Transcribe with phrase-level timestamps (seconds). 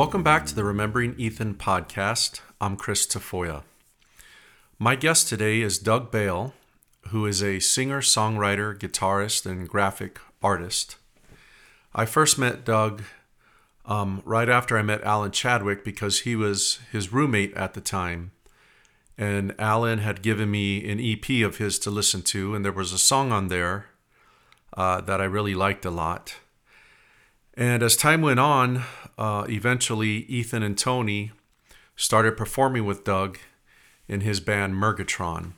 [0.00, 2.40] Welcome back to the Remembering Ethan podcast.
[2.58, 3.64] I'm Chris Tafoya.
[4.78, 6.54] My guest today is Doug Bale,
[7.08, 10.96] who is a singer, songwriter, guitarist, and graphic artist.
[11.94, 13.02] I first met Doug
[13.84, 18.30] um, right after I met Alan Chadwick because he was his roommate at the time.
[19.18, 22.94] And Alan had given me an EP of his to listen to, and there was
[22.94, 23.88] a song on there
[24.74, 26.36] uh, that I really liked a lot.
[27.54, 28.84] And as time went on,
[29.20, 31.30] uh, eventually Ethan and Tony
[31.94, 33.38] started performing with Doug
[34.08, 35.52] in his band Mergatron.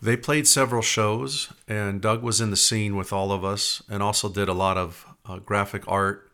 [0.00, 4.02] They played several shows, and Doug was in the scene with all of us and
[4.02, 6.30] also did a lot of uh, graphic art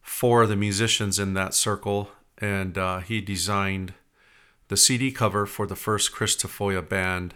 [0.00, 2.10] for the musicians in that circle.
[2.38, 3.94] And uh, he designed
[4.68, 7.34] the CD cover for the first Chris Tafoya band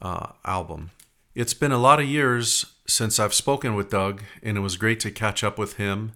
[0.00, 0.92] uh, album.
[1.34, 5.00] It's been a lot of years since I've spoken with Doug, and it was great
[5.00, 6.12] to catch up with him,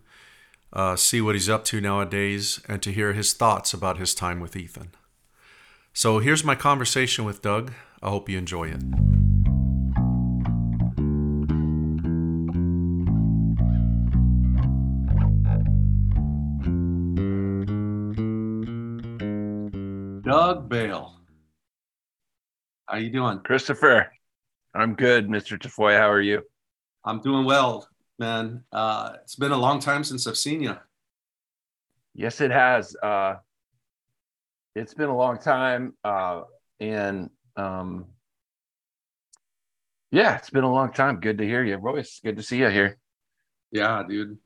[0.74, 4.40] uh, see what he's up to nowadays, and to hear his thoughts about his time
[4.40, 4.90] with Ethan.
[5.92, 7.72] So here's my conversation with Doug.
[8.02, 8.82] I hope you enjoy it.
[20.22, 21.20] Doug Bale.
[22.86, 23.38] How you doing?
[23.44, 24.10] Christopher,
[24.74, 25.56] I'm good, Mr.
[25.56, 25.98] Tafoya.
[25.98, 26.42] How are you?
[27.04, 27.86] I'm doing well,
[28.18, 28.64] man.
[28.72, 30.76] Uh, it's been a long time since I've seen you.
[32.14, 32.94] Yes, it has.
[33.02, 33.36] Uh,
[34.74, 36.42] it's been a long time, uh,
[36.80, 38.06] and um,
[40.10, 41.20] yeah, it's been a long time.
[41.20, 42.20] Good to hear you, Royce.
[42.22, 42.98] Good to see you here.
[43.70, 44.38] Yeah, dude.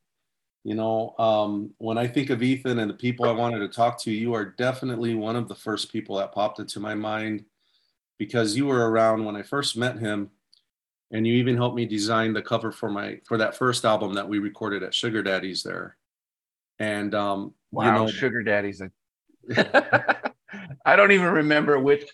[0.64, 4.00] You know, um, when I think of Ethan and the people I wanted to talk
[4.02, 7.45] to, you are definitely one of the first people that popped into my mind
[8.18, 10.30] because you were around when I first met him
[11.11, 14.29] and you even helped me design the cover for my for that first album that
[14.29, 15.96] we recorded at Sugar Daddy's there.
[16.79, 18.83] And um wow, you know Sugar Daddy's
[20.85, 22.05] I don't even remember which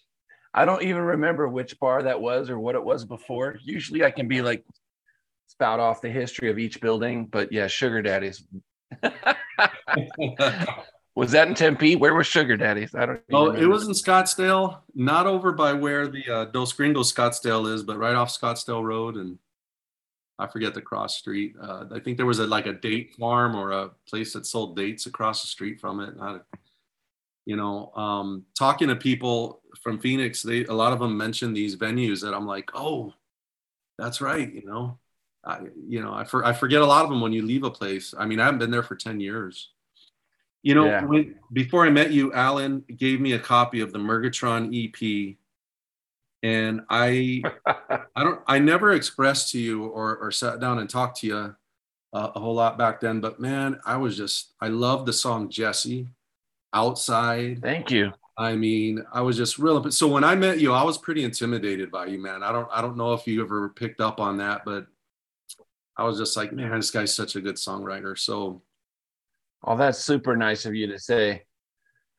[0.52, 3.56] I don't even remember which bar that was or what it was before.
[3.62, 4.64] Usually I can be like
[5.48, 8.46] spout off the history of each building, but yeah, Sugar Daddy's
[11.16, 11.94] Was that in Tempe?
[11.94, 12.94] Where was Sugar Daddy's?
[12.94, 13.20] I don't.
[13.32, 17.84] Oh, it was in Scottsdale, not over by where the uh, Dos Gringos Scottsdale is,
[17.84, 19.38] but right off Scottsdale Road, and
[20.40, 21.54] I forget the cross street.
[21.60, 24.76] Uh, I think there was a like a date farm or a place that sold
[24.76, 26.14] dates across the street from it.
[26.20, 26.40] I,
[27.46, 31.76] you know, um, talking to people from Phoenix, they a lot of them mentioned these
[31.76, 33.14] venues that I'm like, oh,
[33.98, 34.52] that's right.
[34.52, 34.98] You know,
[35.44, 37.70] I, you know, I, for, I forget a lot of them when you leave a
[37.70, 38.14] place.
[38.18, 39.70] I mean, I haven't been there for ten years
[40.64, 41.04] you know, yeah.
[41.04, 45.36] when, before I met you, Alan gave me a copy of the Mergatron EP,
[46.42, 47.42] and I,
[48.16, 51.36] I don't, I never expressed to you or or sat down and talked to you
[52.14, 53.20] uh, a whole lot back then.
[53.20, 56.08] But man, I was just, I love the song Jesse,
[56.72, 57.60] Outside.
[57.60, 58.12] Thank you.
[58.38, 59.90] I mean, I was just real.
[59.90, 62.42] So when I met you, I was pretty intimidated by you, man.
[62.42, 64.86] I don't, I don't know if you ever picked up on that, but
[65.96, 68.18] I was just like, man, this guy's such a good songwriter.
[68.18, 68.62] So
[69.66, 71.42] Oh, that's super nice of you to say.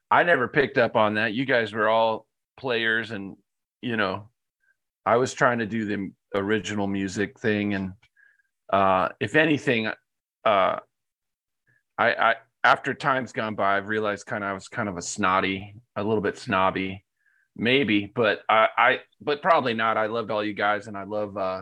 [0.09, 1.33] I never picked up on that.
[1.33, 2.25] You guys were all
[2.57, 3.35] players, and
[3.81, 4.29] you know,
[5.05, 7.93] I was trying to do the original music thing, and
[8.71, 9.93] uh, if anything, uh,
[10.43, 10.79] I,
[11.99, 15.75] I after time's gone by, I've realized kind of I was kind of a snotty,
[15.95, 17.05] a little bit snobby,
[17.55, 19.97] maybe, but I, I, but probably not.
[19.97, 21.61] I loved all you guys, and I love, uh,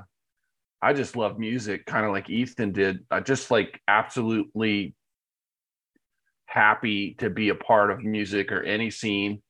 [0.81, 3.00] I just love music, kind of like Ethan did.
[3.11, 4.95] I just like absolutely
[6.53, 9.41] happy to be a part of music or any scene.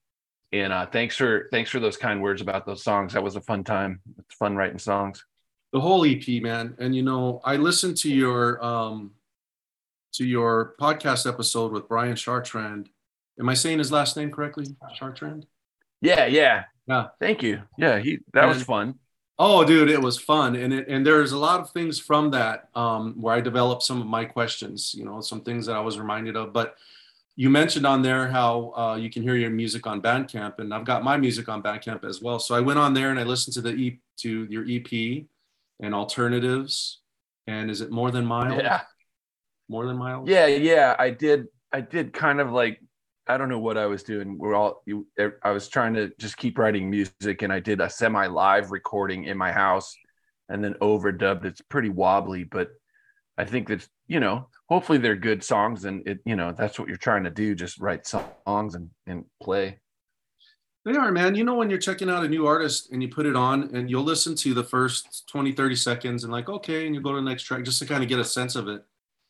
[0.53, 3.14] And uh, thanks for thanks for those kind words about those songs.
[3.14, 4.00] That was a fun time.
[4.19, 5.25] It's fun writing songs.
[5.74, 6.75] The whole EP, man.
[6.80, 9.12] And you know, I listened to your um
[10.13, 12.88] to your podcast episode with Brian Chartrand.
[13.39, 14.68] Am I saying his last name correctly?
[14.98, 15.44] Chartrand?
[16.01, 16.66] Yeah, yeah.
[16.88, 17.07] Yeah.
[17.19, 17.63] Thank you.
[17.77, 19.00] Yeah, he that and, was fun.
[19.39, 22.69] Oh, dude, it was fun, and it, and there's a lot of things from that
[22.75, 24.94] um, where I developed some of my questions.
[24.94, 26.54] You know, some things that I was reminded of.
[26.54, 26.75] But
[27.35, 30.85] you mentioned on there how uh, you can hear your music on Bandcamp, and I've
[30.85, 32.39] got my music on Bandcamp as well.
[32.39, 35.25] So I went on there and I listened to the e- to your EP
[35.81, 37.01] and alternatives.
[37.47, 38.62] And is it more than miles?
[38.62, 38.81] Yeah,
[39.68, 40.30] more than miles.
[40.30, 40.95] Yeah, yeah.
[40.97, 41.47] I did.
[41.71, 42.80] I did kind of like
[43.27, 44.38] I don't know what I was doing.
[44.38, 45.07] We're all you.
[45.44, 49.38] I was trying to just keep writing music, and I did a semi-live recording in
[49.38, 49.95] my house,
[50.50, 51.45] and then overdubbed.
[51.45, 52.69] It's pretty wobbly, but
[53.38, 56.88] I think that you know, hopefully they're good songs, and it you know that's what
[56.88, 57.55] you're trying to do.
[57.55, 59.79] Just write songs and and play.
[60.85, 61.35] They are, man.
[61.35, 63.89] You know, when you're checking out a new artist and you put it on and
[63.89, 67.21] you'll listen to the first 20, 30 seconds and like, okay, and you go to
[67.21, 68.83] the next track just to kind of get a sense of it.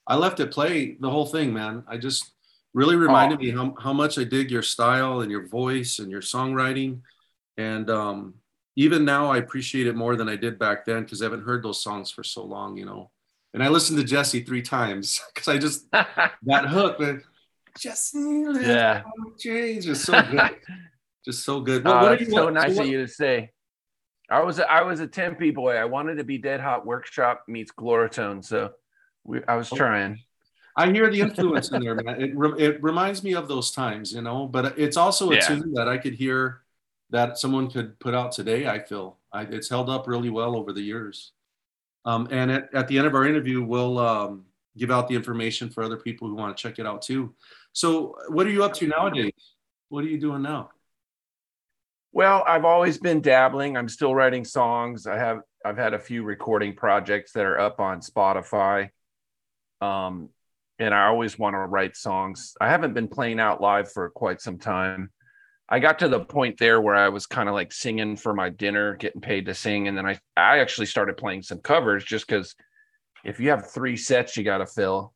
[0.08, 1.84] I left it play the whole thing, man.
[1.88, 2.34] I just
[2.74, 3.42] Really reminded oh.
[3.42, 7.02] me how, how much I dig your style and your voice and your songwriting.
[7.58, 8.36] And um,
[8.76, 11.64] even now, I appreciate it more than I did back then because I haven't heard
[11.64, 13.12] those songs for so long, you know.
[13.54, 17.18] And I listened to Jesse three times because I just that hook, but
[17.78, 18.20] Jesse,
[18.62, 19.04] yeah,
[19.40, 20.58] change is so good,
[21.26, 21.86] just so good.
[21.86, 23.52] What, uh, what you, so what, nice so of you to say.
[24.30, 25.76] I was I was a Tempe boy.
[25.76, 28.72] I wanted to be Dead Hot Workshop meets Gloritone, so
[29.24, 30.20] we, I was trying.
[30.76, 32.20] I hear the influence in there, man.
[32.20, 34.48] It, it reminds me of those times, you know.
[34.48, 35.42] But it's also a yeah.
[35.42, 36.62] tune that I could hear
[37.12, 38.68] that someone could put out today.
[38.68, 41.33] I feel I, it's held up really well over the years.
[42.06, 44.46] Um, and at, at the end of our interview, we'll um,
[44.78, 47.34] give out the information for other people who want to check it out too.
[47.72, 49.32] So, what are you up to nowadays?
[49.90, 50.70] What are you doing now?
[52.12, 53.76] Well, I've always been dabbling.
[53.76, 55.08] I'm still writing songs.
[55.08, 58.90] I have I've had a few recording projects that are up on Spotify.
[59.82, 60.30] Um,
[60.80, 62.56] and I always want to write songs.
[62.60, 65.12] I haven't been playing out live for quite some time.
[65.70, 68.50] I got to the point there where I was kind of like singing for my
[68.50, 72.28] dinner, getting paid to sing, and then I I actually started playing some covers just
[72.28, 72.56] because
[73.24, 75.14] if you have three sets you got to fill,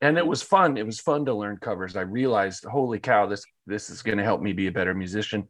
[0.00, 0.76] and it was fun.
[0.76, 1.96] It was fun to learn covers.
[1.96, 5.48] I realized, holy cow, this this is going to help me be a better musician.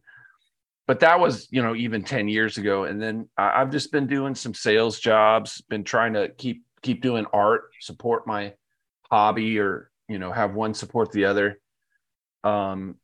[0.87, 4.35] But that was you know even ten years ago, and then I've just been doing
[4.35, 8.55] some sales jobs, been trying to keep keep doing art, support my
[9.11, 11.61] hobby, or you know have one support the other.
[12.45, 12.97] Um,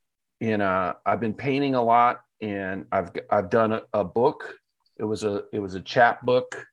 [0.45, 4.55] and uh, I've been painting a lot, and I've I've done a, a, book.
[4.99, 6.67] It was a it was a chap book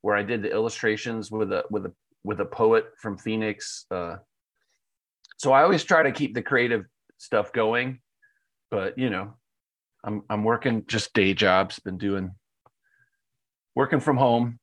[0.00, 1.92] where I did the illustrations with a with a
[2.24, 3.84] with a poet from Phoenix.
[3.90, 4.16] Uh,
[5.36, 6.86] so I always try to keep the creative
[7.18, 8.00] stuff going,
[8.70, 9.34] but you know,
[10.02, 11.78] I'm I'm working just day jobs.
[11.78, 12.30] Been doing
[13.74, 14.58] working from home,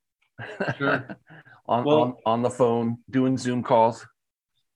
[0.78, 1.06] sure.
[1.66, 4.04] on, well, on on the phone, doing Zoom calls.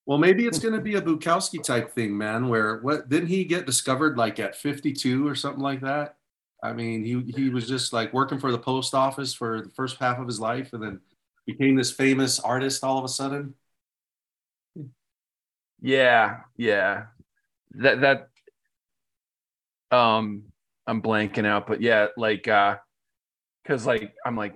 [0.05, 2.49] Well, maybe it's going to be a Bukowski type thing, man.
[2.49, 6.17] Where what didn't he get discovered like at 52 or something like that?
[6.63, 9.99] I mean, he he was just like working for the post office for the first
[9.99, 11.01] half of his life, and then
[11.47, 13.55] became this famous artist all of a sudden.
[15.81, 17.07] Yeah, yeah,
[17.75, 18.29] that that
[19.97, 20.45] um,
[20.87, 22.77] I'm blanking out, but yeah, like uh,
[23.63, 24.55] because like I'm like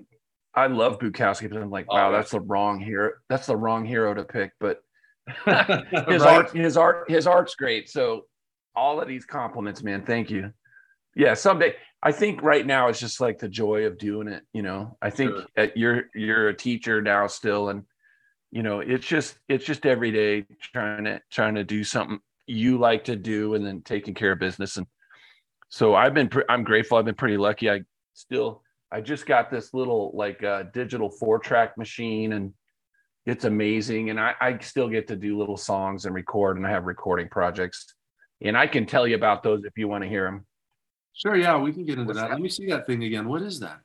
[0.54, 3.12] I love Bukowski, but I'm like, wow, oh, that's the wrong hero.
[3.28, 4.82] That's the wrong hero to pick, but
[5.44, 6.20] his right.
[6.23, 7.88] art, his art, his art's great.
[7.88, 8.26] So
[8.75, 10.05] all of these compliments, man.
[10.05, 10.52] Thank you.
[11.14, 11.75] Yeah, someday.
[12.02, 14.44] I think right now it's just like the joy of doing it.
[14.52, 15.69] You know, I think sure.
[15.75, 17.84] you're you're a teacher now still, and
[18.52, 22.78] you know, it's just it's just every day trying to trying to do something you
[22.78, 24.76] like to do, and then taking care of business.
[24.76, 24.87] And
[25.69, 26.99] so I've been pre- I'm grateful.
[26.99, 27.70] I've been pretty lucky.
[27.70, 27.81] I
[28.12, 28.62] still
[28.93, 32.52] I just got this little like uh, digital four track machine and
[33.26, 34.11] it's amazing.
[34.11, 37.28] And I, I still get to do little songs and record, and I have recording
[37.28, 37.93] projects.
[38.40, 40.46] And I can tell you about those if you want to hear them.
[41.12, 42.20] Sure, yeah, we can get into that.
[42.20, 42.31] that.
[42.31, 43.28] Let me see that thing again.
[43.28, 43.81] What is that?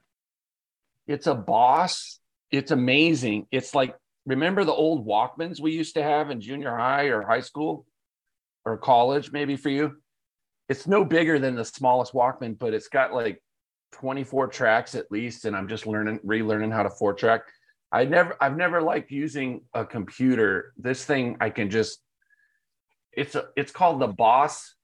[1.08, 2.20] It's a Boss.
[2.52, 3.48] It's amazing.
[3.52, 3.96] It's like
[4.26, 7.86] remember the old Walkmans we used to have in junior high or high school
[8.66, 9.98] or college, maybe for you.
[10.70, 13.42] It's no bigger than the smallest Walkman, but it's got like
[13.94, 15.46] 24 tracks at least.
[15.46, 17.42] And I'm just learning, relearning how to four track.
[17.92, 20.74] I never I've never liked using a computer.
[20.78, 22.00] This thing I can just
[23.12, 24.76] it's a, it's called the Boss,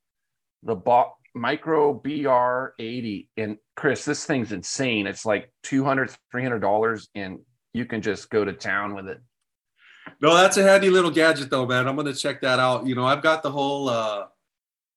[0.64, 3.30] the Boss Micro BR 80.
[3.38, 5.08] And Chris, this thing's insane.
[5.08, 7.40] It's like 200 300 dollars and
[7.74, 9.22] you can just go to town with it.
[10.22, 11.88] No, that's a handy little gadget though, man.
[11.88, 12.88] I'm gonna check that out.
[12.88, 14.26] You know, I've got the whole uh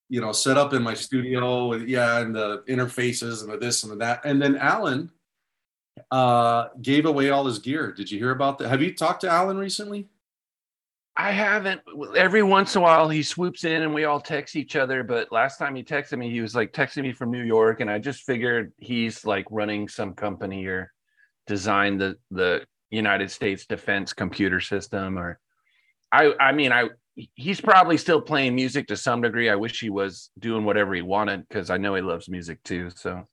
[0.09, 3.85] you know set up in my studio with yeah, and the interfaces and the this
[3.85, 4.25] and the that.
[4.25, 5.11] And then Alan
[6.11, 7.92] uh, gave away all his gear.
[7.92, 8.68] Did you hear about that?
[8.68, 10.09] Have you talked to Alan recently?
[11.16, 11.82] I haven't.
[12.16, 15.02] Every once in a while, he swoops in and we all text each other.
[15.02, 17.90] But last time he texted me, he was like texting me from New York, and
[17.90, 20.92] I just figured he's like running some company or
[21.47, 25.18] designed the the United States Defense Computer System.
[25.18, 25.38] Or
[26.11, 26.88] I, I mean, I
[27.35, 29.50] he's probably still playing music to some degree.
[29.50, 32.90] I wish he was doing whatever he wanted because I know he loves music too.
[32.94, 33.26] So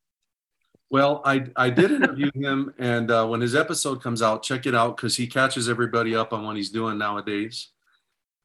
[0.89, 4.75] well, I I did interview him, and uh, when his episode comes out, check it
[4.75, 7.69] out because he catches everybody up on what he's doing nowadays.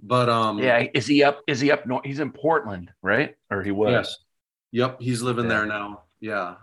[0.02, 1.40] But um, yeah, is he up?
[1.46, 2.04] Is he up north?
[2.04, 3.36] He's in Portland, right?
[3.50, 3.90] Or he was?
[3.92, 4.18] Yes.
[4.72, 5.50] Yep, he's living yeah.
[5.50, 6.02] there now.
[6.20, 6.54] Yeah,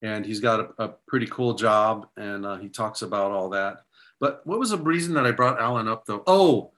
[0.00, 3.82] and he's got a, a pretty cool job, and uh, he talks about all that.
[4.18, 6.22] But what was the reason that I brought Alan up though?
[6.26, 6.72] Oh,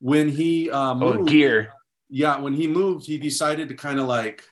[0.00, 1.72] when he uh, oh, moved, oh, gear.
[2.08, 4.44] Yeah, when he moved, he decided to kind of like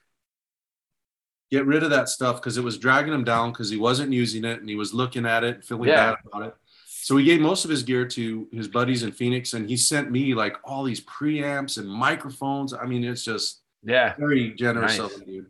[1.51, 4.45] get rid of that stuff because it was dragging him down because he wasn't using
[4.45, 6.11] it and he was looking at it and feeling yeah.
[6.11, 6.55] bad about it.
[6.87, 10.11] so he gave most of his gear to his buddies in Phoenix, and he sent
[10.11, 12.73] me like all these preamps and microphones.
[12.75, 15.13] I mean, it's just yeah, very generous nice.
[15.13, 15.47] of him, dude.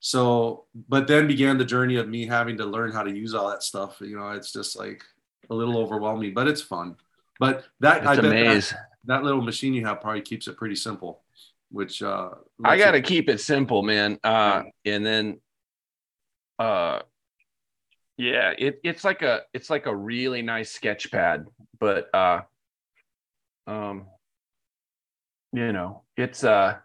[0.00, 3.50] So, but then began the journey of me having to learn how to use all
[3.50, 4.00] that stuff.
[4.00, 5.04] You know, it's just like
[5.50, 6.96] a little overwhelming, but it's fun.
[7.38, 10.76] But that it's I bet that, that, little machine you have probably keeps it pretty
[10.76, 11.22] simple.
[11.70, 12.30] Which uh
[12.64, 14.18] I got to keep it simple, man.
[14.24, 15.40] Uh, and then,
[16.58, 17.00] uh,
[18.16, 21.46] yeah, it, it's like a it's like a really nice sketch pad,
[21.78, 22.40] but uh,
[23.66, 24.06] um,
[25.52, 26.76] you know, it's uh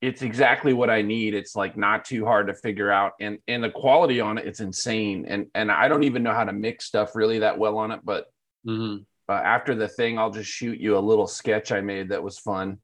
[0.00, 1.34] it's exactly what I need.
[1.34, 4.60] It's like not too hard to figure out, and and the quality on it, it's
[4.60, 5.26] insane.
[5.28, 8.00] And and I don't even know how to mix stuff really that well on it,
[8.04, 8.26] but
[8.66, 9.02] mm-hmm.
[9.28, 12.38] Uh, after the thing, I'll just shoot you a little sketch I made that was
[12.38, 12.78] fun.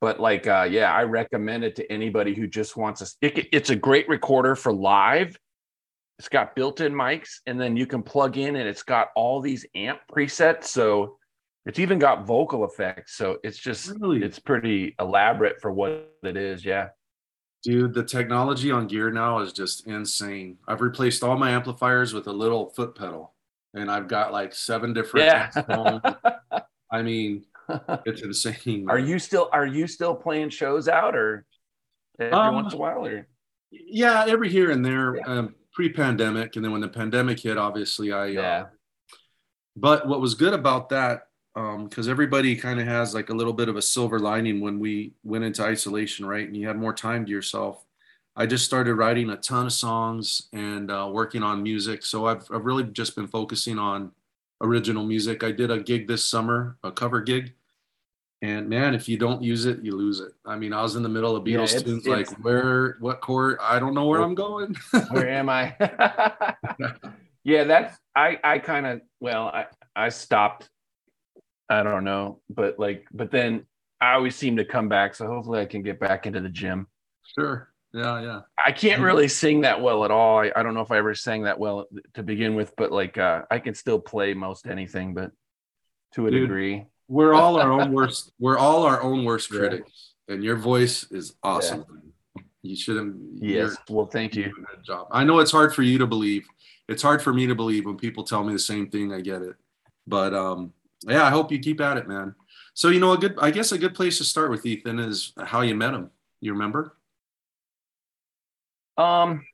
[0.00, 3.06] But like, uh, yeah, I recommend it to anybody who just wants a.
[3.26, 5.38] It, it's a great recorder for live.
[6.18, 9.66] It's got built-in mics, and then you can plug in, and it's got all these
[9.74, 10.64] amp presets.
[10.64, 11.18] So
[11.66, 14.22] it's even got vocal effects, so it's just really?
[14.22, 16.64] it's pretty elaborate for what it is.
[16.64, 16.88] Yeah.
[17.62, 20.58] Dude, the technology on gear now is just insane.
[20.68, 23.34] I've replaced all my amplifiers with a little foot pedal,
[23.76, 25.26] and I've got like seven different.
[25.26, 25.98] Yeah.
[26.90, 27.44] I mean,
[28.04, 28.86] it's insane.
[28.88, 31.44] Are you still are you still playing shows out or
[32.18, 33.28] every um, once in a while or?
[33.70, 35.16] Yeah, every here and there.
[35.16, 35.24] Yeah.
[35.26, 38.22] Um, pre-pandemic, and then when the pandemic hit, obviously I.
[38.22, 38.40] Uh, yeah.
[38.40, 38.66] Uh,
[39.76, 43.52] but what was good about that because um, everybody kind of has like a little
[43.52, 46.46] bit of a silver lining when we went into isolation, right?
[46.46, 47.82] And you had more time to yourself.
[48.36, 52.04] I just started writing a ton of songs and uh, working on music.
[52.04, 54.12] So I've, I've really just been focusing on
[54.60, 55.42] original music.
[55.42, 57.54] I did a gig this summer, a cover gig.
[58.42, 60.32] And man, if you don't use it, you lose it.
[60.44, 63.58] I mean, I was in the middle of Beatles yeah, tunes, like where, what chord?
[63.62, 64.76] I don't know where I'm going.
[65.10, 65.74] where am I?
[67.44, 68.38] yeah, that's I.
[68.44, 69.66] I kind of well, I
[69.96, 70.68] I stopped
[71.68, 73.66] I don't know, but like, but then
[74.00, 75.14] I always seem to come back.
[75.14, 76.86] So hopefully I can get back into the gym.
[77.36, 77.68] Sure.
[77.96, 78.20] Yeah.
[78.20, 78.40] Yeah.
[78.64, 80.40] I can't really sing that well at all.
[80.40, 83.16] I, I don't know if I ever sang that well to begin with, but like,
[83.16, 85.32] uh, I can still play most anything, but
[86.14, 86.84] to a Dude, degree.
[87.08, 88.32] We're all our own worst.
[88.38, 89.58] We're all our own worst yeah.
[89.58, 91.84] critics, and your voice is awesome.
[91.88, 92.42] Yeah.
[92.62, 93.42] You shouldn't.
[93.42, 93.76] Yes.
[93.88, 94.52] Well, thank you.
[94.84, 95.06] Job.
[95.10, 96.46] I know it's hard for you to believe.
[96.88, 99.12] It's hard for me to believe when people tell me the same thing.
[99.12, 99.54] I get it,
[100.06, 100.72] but um,
[101.06, 102.34] yeah, I hope you keep at it, man.
[102.74, 105.32] So, you know, a good, I guess a good place to start with Ethan is
[105.38, 106.10] how you met him.
[106.40, 106.96] You remember?
[108.96, 109.44] Um,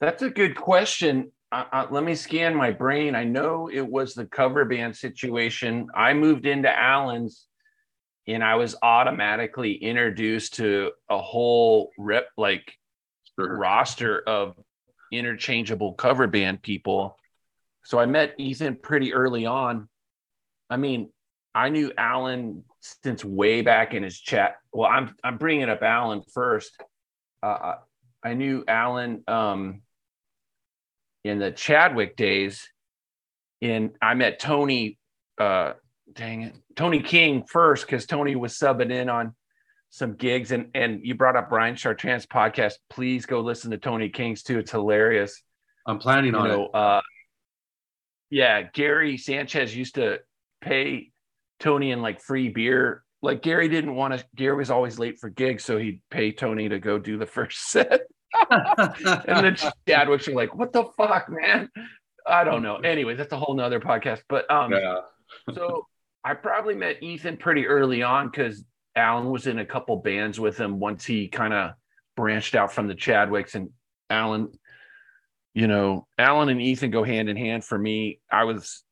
[0.00, 1.32] that's a good question.
[1.52, 3.14] Uh, uh, let me scan my brain.
[3.14, 5.88] I know it was the cover band situation.
[5.94, 7.46] I moved into Alan's
[8.26, 12.72] and I was automatically introduced to a whole rep like
[13.38, 13.56] sure.
[13.56, 14.56] roster of
[15.12, 17.16] interchangeable cover band people
[17.84, 19.88] so I met Ethan pretty early on.
[20.70, 21.10] I mean,
[21.54, 24.56] I knew Alan since way back in his chat.
[24.72, 26.72] Well, I'm I'm bringing up Alan first.
[27.44, 27.76] Uh,
[28.22, 29.82] I knew Alan um,
[31.24, 32.70] in the Chadwick days.
[33.60, 34.98] and I met Tony.
[35.38, 35.74] Uh,
[36.12, 39.34] dang it, Tony King first because Tony was subbing in on
[39.90, 42.74] some gigs, and and you brought up Brian Chartrand's podcast.
[42.88, 44.58] Please go listen to Tony King's too.
[44.58, 45.42] It's hilarious.
[45.86, 46.74] I'm planning you on know, it.
[46.74, 47.00] Uh,
[48.30, 50.20] yeah, Gary Sanchez used to
[50.62, 51.10] pay
[51.60, 53.03] Tony in like free beer.
[53.24, 54.24] Like Gary didn't want to.
[54.36, 57.70] Gary was always late for gigs, so he'd pay Tony to go do the first
[57.70, 58.02] set.
[58.50, 59.56] and then
[59.88, 61.68] Chadwick's like, "What the fuck, man?"
[62.26, 62.76] I don't know.
[62.76, 64.22] Anyway, that's a whole nother podcast.
[64.28, 65.00] But um, yeah.
[65.54, 65.86] so
[66.24, 68.64] I probably met Ethan pretty early on because
[68.96, 71.72] Alan was in a couple bands with him once he kind of
[72.16, 73.70] branched out from the Chadwicks, and
[74.10, 74.50] Alan
[75.54, 78.20] you know, Alan and Ethan go hand in hand for me.
[78.30, 78.82] I was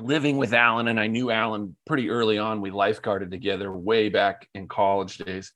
[0.00, 2.60] living with Alan and I knew Alan pretty early on.
[2.60, 5.52] We lifeguarded together way back in college days.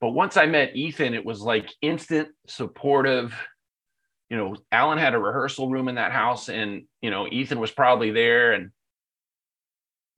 [0.00, 3.34] But once I met Ethan, it was like instant supportive.
[4.30, 7.70] You know, Alan had a rehearsal room in that house and, you know, Ethan was
[7.70, 8.70] probably there and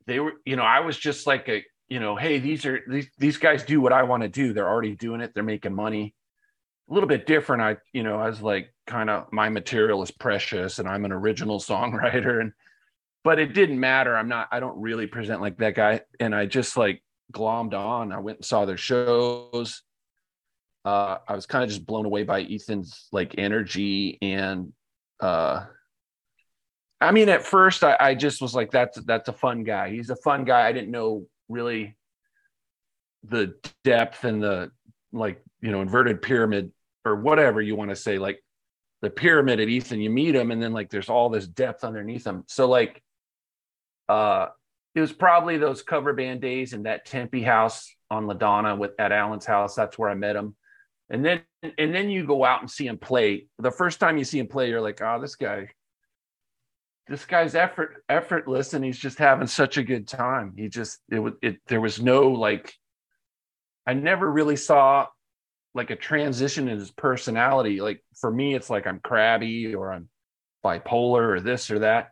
[0.06, 3.08] they were, you know, I was just like a, you know, hey, these are these
[3.18, 4.52] these guys do what I want to do.
[4.52, 5.32] They're already doing it.
[5.34, 6.14] They're making money
[6.88, 7.62] a little bit different.
[7.62, 11.12] I, you know, I was like kind of my material is precious and I'm an
[11.12, 12.52] original songwriter and
[13.26, 14.16] but it didn't matter.
[14.16, 16.02] I'm not, I don't really present like that guy.
[16.20, 17.02] And I just like
[17.32, 18.12] glommed on.
[18.12, 19.82] I went and saw their shows.
[20.84, 24.72] Uh, I was kind of just blown away by Ethan's like energy and
[25.18, 25.64] uh
[27.00, 29.90] I mean at first I, I just was like that's that's a fun guy.
[29.90, 30.64] He's a fun guy.
[30.64, 31.96] I didn't know really
[33.24, 34.70] the depth and the
[35.12, 36.70] like you know inverted pyramid
[37.04, 38.40] or whatever you want to say like
[39.02, 42.26] the pyramid at Ethan, you meet him, and then like there's all this depth underneath
[42.26, 42.44] him.
[42.48, 43.02] So like,
[44.08, 44.48] uh,
[44.94, 49.12] it was probably those cover band days in that Tempe house on Ladonna with at
[49.12, 49.74] Alan's house.
[49.74, 50.56] That's where I met him.
[51.10, 53.46] And then and then you go out and see him play.
[53.58, 55.68] The first time you see him play, you're like, oh, this guy,
[57.08, 60.54] this guy's effort effortless, and he's just having such a good time.
[60.56, 62.74] He just it was it there was no like
[63.86, 65.06] I never really saw
[65.74, 67.80] like a transition in his personality.
[67.80, 70.08] Like for me, it's like I'm crabby or I'm
[70.64, 72.08] bipolar or this or that.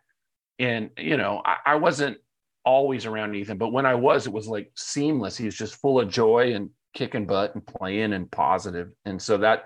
[0.58, 2.18] And you know, I, I wasn't
[2.64, 5.36] always around Ethan, but when I was, it was like seamless.
[5.36, 8.90] he was just full of joy and kicking butt and playing and positive.
[9.04, 9.64] And so that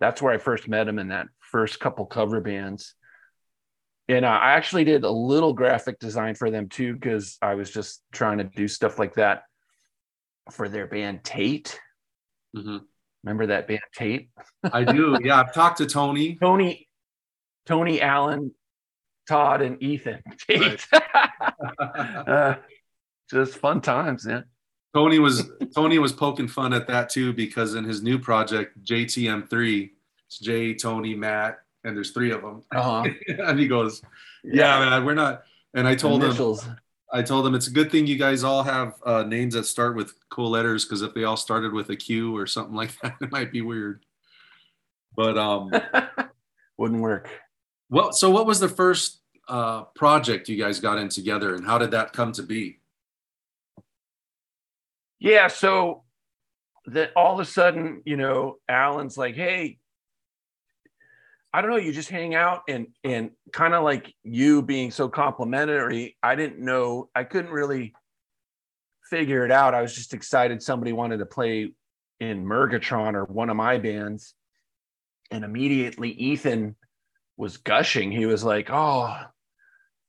[0.00, 2.94] that's where I first met him in that first couple cover bands.
[4.08, 8.02] And I actually did a little graphic design for them too, because I was just
[8.12, 9.44] trying to do stuff like that
[10.50, 11.78] for their band Tate.
[12.56, 12.78] Mm-hmm.
[13.22, 14.30] Remember that band Tate?
[14.64, 15.16] I do.
[15.22, 16.36] Yeah, I've talked to Tony.
[16.40, 16.88] Tony,
[17.66, 18.52] Tony Allen,
[19.30, 20.84] Todd, and Ethan Right.
[21.78, 22.56] uh,
[23.30, 24.44] just fun times, man.
[24.92, 29.90] Tony was Tony was poking fun at that too because in his new project JTM3,
[30.26, 32.64] it's Jay, Tony, Matt, and there's three of them.
[32.74, 33.08] Uh-huh.
[33.28, 34.02] and he goes,
[34.42, 35.44] "Yeah, yeah, man, we're not."
[35.74, 36.64] And I told Initials.
[36.64, 36.76] him,
[37.12, 39.94] I told him it's a good thing you guys all have uh, names that start
[39.94, 43.14] with cool letters because if they all started with a Q or something like that,
[43.20, 44.04] it might be weird.
[45.14, 45.70] But um,
[46.76, 47.30] wouldn't work.
[47.90, 51.76] Well, so what was the first uh, project you guys got in together, and how
[51.76, 52.78] did that come to be?
[55.18, 56.04] Yeah, so
[56.86, 59.80] that all of a sudden, you know, Alan's like, "Hey,
[61.52, 65.08] I don't know, you just hang out and and kind of like you being so
[65.08, 67.92] complimentary, I didn't know, I couldn't really
[69.10, 69.74] figure it out.
[69.74, 71.72] I was just excited somebody wanted to play
[72.20, 74.34] in Mergatron or one of my bands.
[75.32, 76.76] And immediately Ethan
[77.40, 78.12] was gushing.
[78.12, 79.16] He was like, "Oh,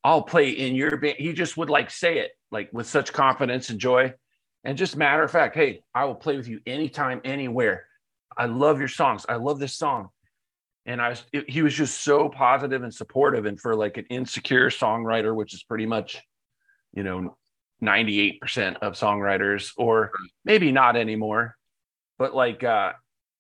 [0.03, 3.69] I'll play in your band." He just would like say it like with such confidence
[3.69, 4.13] and joy.
[4.63, 7.85] And just matter of fact, hey, I will play with you anytime, anywhere.
[8.37, 9.25] I love your songs.
[9.27, 10.09] I love this song.
[10.85, 13.45] And I it, he was just so positive and supportive.
[13.45, 16.21] And for like an insecure songwriter, which is pretty much,
[16.93, 17.37] you know,
[17.83, 20.11] 98% of songwriters, or
[20.45, 21.55] maybe not anymore,
[22.19, 22.91] but like, uh,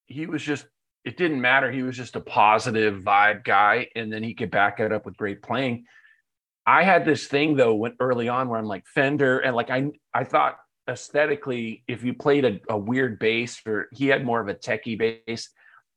[0.07, 0.65] he was just,
[1.03, 1.71] it didn't matter.
[1.71, 3.87] He was just a positive vibe guy.
[3.95, 5.85] And then he could back it up with great playing.
[6.65, 9.91] I had this thing though, when early on where I'm like Fender and like, I,
[10.13, 14.47] I thought aesthetically, if you played a, a weird bass or he had more of
[14.47, 15.49] a techie bass,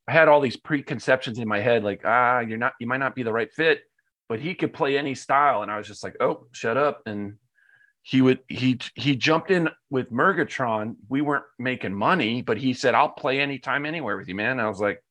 [0.07, 3.15] I had all these preconceptions in my head, like, ah, you're not, you might not
[3.15, 3.81] be the right fit,
[4.29, 5.61] but he could play any style.
[5.61, 7.01] And I was just like, oh, shut up.
[7.05, 7.37] And
[8.07, 10.95] he would, he, he jumped in with Mergatron.
[11.09, 14.51] We weren't making money, but he said, I'll play anytime, anywhere with you, man.
[14.51, 15.03] And I was like,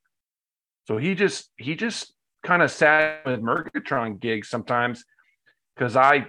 [0.87, 5.05] so he just, he just kind of sat with Mergatron gigs sometimes
[5.75, 6.27] because I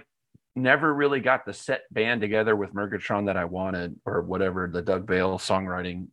[0.56, 4.82] never really got the set band together with Mergatron that I wanted, or whatever the
[4.82, 6.08] Doug Bale songwriting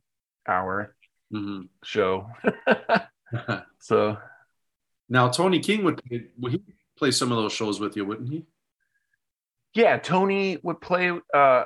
[0.48, 0.96] hour
[1.34, 1.62] mm-hmm.
[1.84, 2.30] show.
[3.80, 4.18] so
[5.10, 6.62] now Tony King would play, would he
[6.96, 8.46] play some of those shows with you, wouldn't he?
[9.74, 11.12] Yeah, Tony would play.
[11.34, 11.66] Uh,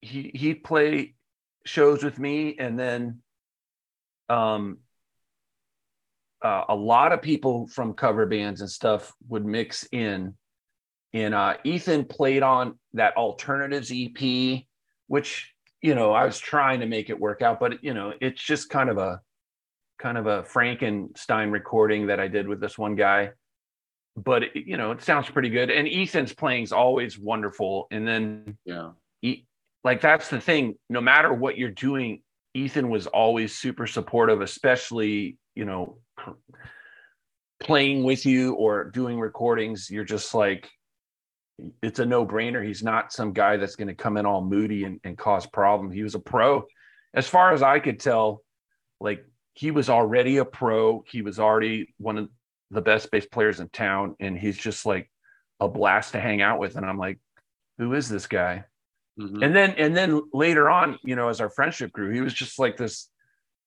[0.00, 1.14] he he'd play
[1.66, 3.22] shows with me, and then
[4.28, 4.78] um,
[6.42, 10.34] uh, a lot of people from cover bands and stuff would mix in
[11.12, 14.62] and uh, Ethan played on that alternatives EP,
[15.08, 18.42] which you know I was trying to make it work out, but you know it's
[18.42, 19.20] just kind of a
[19.98, 23.30] kind of a Frankenstein recording that I did with this one guy.
[24.16, 27.86] But it, you know it sounds pretty good, and Ethan's playing is always wonderful.
[27.90, 29.46] And then yeah, he,
[29.84, 30.74] like that's the thing.
[30.88, 32.22] No matter what you're doing,
[32.54, 35.98] Ethan was always super supportive, especially you know
[37.60, 39.88] playing with you or doing recordings.
[39.90, 40.68] You're just like
[41.82, 42.64] it's a no brainer.
[42.64, 45.94] He's not some guy that's going to come in all moody and, and cause problems.
[45.94, 46.64] He was a pro.
[47.14, 48.42] As far as I could tell,
[49.00, 51.04] like he was already a pro.
[51.06, 52.28] He was already one of
[52.70, 54.16] the best bass players in town.
[54.20, 55.10] And he's just like
[55.58, 56.76] a blast to hang out with.
[56.76, 57.18] And I'm like,
[57.78, 58.64] who is this guy?
[59.18, 59.42] Mm-hmm.
[59.42, 62.58] And then, and then later on, you know, as our friendship grew, he was just
[62.58, 63.08] like this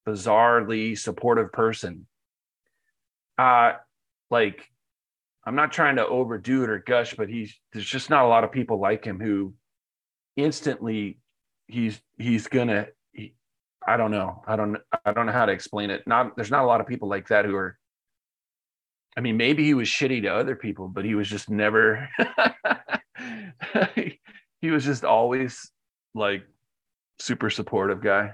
[0.08, 2.08] bizarrely supportive person.
[3.38, 3.74] Uh,
[4.30, 4.70] like
[5.46, 8.44] I'm not trying to overdo it or gush, but he's there's just not a lot
[8.44, 9.54] of people like him who
[10.36, 11.20] instantly
[11.68, 13.36] he's he's gonna he,
[13.86, 14.44] I don't know.
[14.48, 16.08] I don't I don't know how to explain it.
[16.08, 17.78] Not there's not a lot of people like that who are
[19.16, 22.10] I mean, maybe he was shitty to other people, but he was just never
[24.62, 25.72] he was just always
[26.16, 26.44] like
[27.20, 28.32] super supportive guy.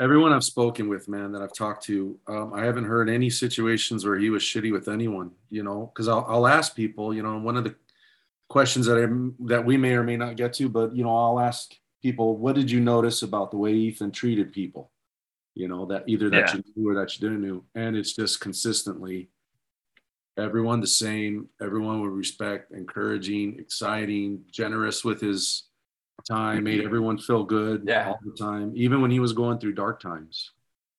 [0.00, 4.04] everyone I've spoken with, man, that I've talked to, um, I haven't heard any situations
[4.04, 5.32] where he was shitty with anyone.
[5.50, 7.14] You know, because I'll, I'll ask people.
[7.14, 7.74] You know, one of the
[8.48, 9.06] questions that I
[9.46, 12.54] that we may or may not get to, but you know, I'll ask people, what
[12.54, 14.90] did you notice about the way Ethan treated people?
[15.54, 16.54] You know, that either that yeah.
[16.54, 19.30] you knew or that you didn't know, and it's just consistently
[20.38, 25.64] everyone the same, everyone with respect, encouraging, exciting, generous with his
[26.28, 28.08] time, made everyone feel good yeah.
[28.08, 28.72] all the time.
[28.74, 30.52] Even when he was going through dark times,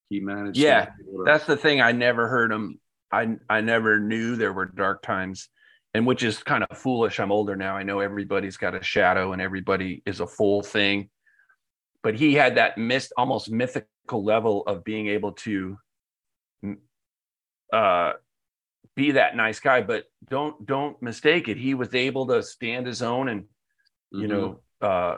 [0.08, 0.58] he managed.
[0.58, 1.80] Yeah, to- that's the thing.
[1.80, 2.78] I never heard him.
[3.12, 5.48] I I never knew there were dark times,
[5.94, 7.18] and which is kind of foolish.
[7.18, 7.76] I'm older now.
[7.76, 11.10] I know everybody's got a shadow, and everybody is a full thing.
[12.02, 15.76] But he had that mist, almost mythical level of being able to
[17.72, 18.12] uh,
[19.00, 19.80] be that nice guy.
[19.80, 21.56] But don't don't mistake it.
[21.56, 23.44] He was able to stand his own, and
[24.12, 24.28] you mm-hmm.
[24.28, 25.16] know uh,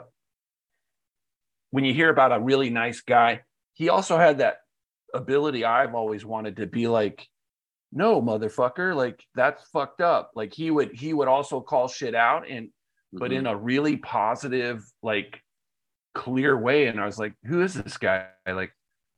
[1.71, 3.41] when you hear about a really nice guy,
[3.73, 4.57] he also had that
[5.13, 7.27] ability I've always wanted to be like,
[7.91, 10.31] no, motherfucker, like that's fucked up.
[10.33, 13.17] Like he would he would also call shit out and mm-hmm.
[13.17, 15.41] but in a really positive, like
[16.15, 16.87] clear way.
[16.87, 18.27] And I was like, who is this guy?
[18.47, 18.71] Like,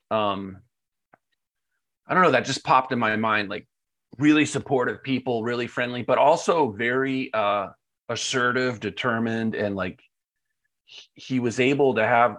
[0.09, 0.57] um,
[2.07, 3.67] I don't know, that just popped in my mind, like
[4.17, 7.67] really supportive people, really friendly, but also very uh
[8.09, 10.01] assertive, determined, and like
[11.15, 12.37] he was able to have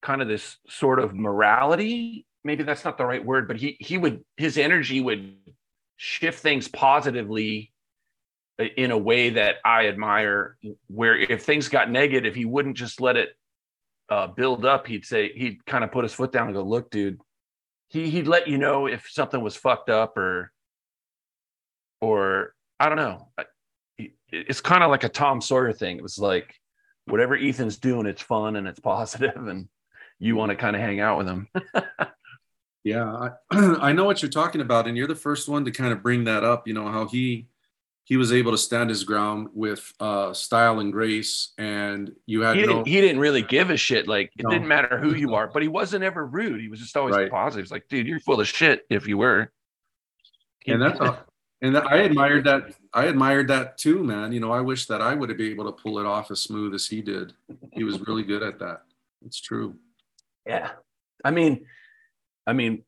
[0.00, 2.24] kind of this sort of morality.
[2.44, 5.34] Maybe that's not the right word but he he would his energy would
[5.96, 7.72] shift things positively
[8.76, 10.56] in a way that i admire
[10.86, 13.30] where if things got negative he wouldn't just let it
[14.08, 14.86] uh, build up.
[14.86, 17.20] He'd say he'd kind of put his foot down and go look dude
[17.88, 20.52] he he'd let you know if something was fucked up or
[22.00, 23.28] or i don't know
[24.30, 26.54] it's kind of like a tom sawyer thing it was like
[27.10, 29.68] whatever Ethan's doing, it's fun and it's positive, and
[30.18, 31.48] you want to kind of hang out with him.
[32.84, 33.30] yeah, I,
[33.80, 36.24] I know what you're talking about, and you're the first one to kind of bring
[36.24, 36.68] that up.
[36.68, 37.48] You know how he
[38.04, 42.56] he was able to stand his ground with uh, style and grace, and you had
[42.56, 44.08] he, no- didn't, he didn't really give a shit.
[44.08, 44.50] Like it no.
[44.50, 46.60] didn't matter who you are, but he wasn't ever rude.
[46.60, 47.30] He was just always right.
[47.30, 47.64] positive.
[47.64, 49.52] He's like, dude, you're full of shit if you were.
[50.66, 51.00] And that's
[51.60, 52.74] and I admired that.
[52.92, 54.32] I admired that too, man.
[54.32, 56.40] You know, I wish that I would have been able to pull it off as
[56.40, 57.32] smooth as he did.
[57.72, 58.82] He was really good at that.
[59.24, 59.76] It's true.
[60.46, 60.70] Yeah,
[61.24, 61.66] I mean,
[62.46, 62.84] I mean,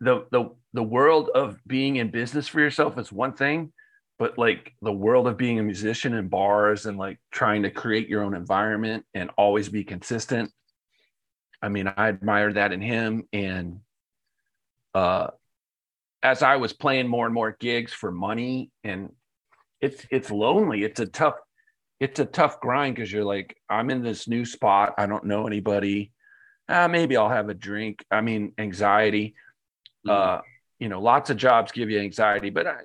[0.00, 3.72] the the the world of being in business for yourself is one thing,
[4.18, 8.08] but like the world of being a musician in bars and like trying to create
[8.08, 10.52] your own environment and always be consistent.
[11.60, 13.80] I mean, I admire that in him and
[14.94, 15.28] uh
[16.22, 19.10] as I was playing more and more gigs for money and
[19.80, 20.82] it's it's lonely.
[20.82, 21.34] It's a tough
[22.00, 24.94] it's a tough grind because you're like, I'm in this new spot.
[24.98, 26.12] I don't know anybody.
[26.68, 28.04] Uh, maybe I'll have a drink.
[28.10, 29.34] I mean, anxiety.
[30.06, 30.10] Mm-hmm.
[30.10, 30.40] Uh,
[30.78, 32.76] you know, lots of jobs give you anxiety, but I,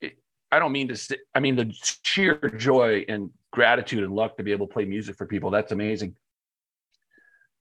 [0.00, 0.18] it,
[0.52, 0.96] I don't mean to.
[0.96, 4.84] St- I mean the sheer joy and gratitude and luck to be able to play
[4.84, 5.50] music for people.
[5.50, 6.16] That's amazing.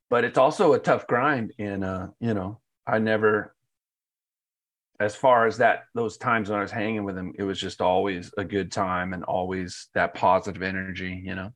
[0.09, 3.55] But it's also a tough grind, and uh, you know, I never
[4.99, 7.81] as far as that those times when I was hanging with him, it was just
[7.81, 11.51] always a good time and always that positive energy, you know.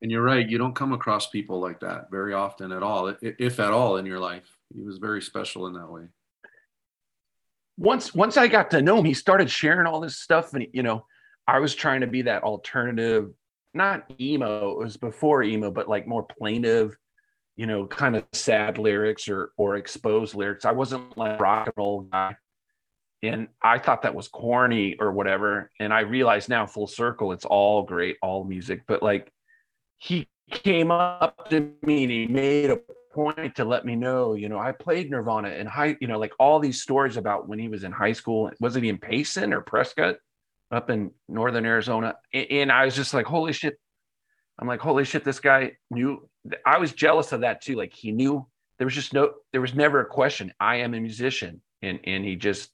[0.00, 3.60] And you're right, you don't come across people like that very often at all, if
[3.60, 4.48] at all in your life.
[4.74, 6.04] He was very special in that way.
[7.76, 10.82] Once once I got to know him, he started sharing all this stuff and you
[10.82, 11.06] know,
[11.46, 13.30] I was trying to be that alternative,
[13.74, 16.96] not emo, it was before emo, but like more plaintive
[17.56, 20.64] you know, kind of sad lyrics or or exposed lyrics.
[20.64, 22.36] I wasn't like rock and roll guy.
[23.22, 25.70] And I thought that was corny or whatever.
[25.78, 28.82] And I realize now, full circle, it's all great, all music.
[28.88, 29.30] But like
[29.98, 32.80] he came up to me and he made a
[33.14, 36.32] point to let me know, you know, I played Nirvana in high, you know, like
[36.40, 38.50] all these stories about when he was in high school.
[38.60, 40.16] Was it in Payson or Prescott
[40.70, 42.16] up in northern Arizona?
[42.32, 43.78] And I was just like, holy shit.
[44.58, 46.28] I'm like, holy shit, this guy knew
[46.66, 47.74] I was jealous of that too.
[47.74, 48.46] Like he knew
[48.78, 50.52] there was just no, there was never a question.
[50.58, 52.70] I am a musician, and and he just,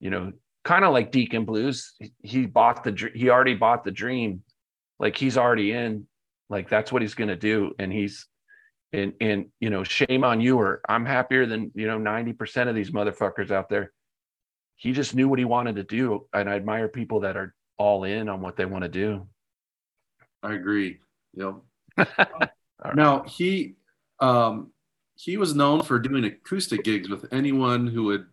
[0.00, 0.32] you know,
[0.64, 1.94] kind of like Deacon Blues.
[2.22, 4.42] He bought the, he already bought the dream.
[4.98, 6.06] Like he's already in.
[6.48, 8.26] Like that's what he's gonna do, and he's,
[8.92, 10.58] and and you know, shame on you.
[10.58, 13.92] Or I'm happier than you know ninety percent of these motherfuckers out there.
[14.76, 18.02] He just knew what he wanted to do, and I admire people that are all
[18.04, 19.28] in on what they want to do.
[20.42, 20.98] I agree.
[21.34, 21.56] Yep.
[22.82, 22.96] Right.
[22.96, 23.74] Now he
[24.20, 24.72] um,
[25.14, 28.24] he was known for doing acoustic gigs with anyone who would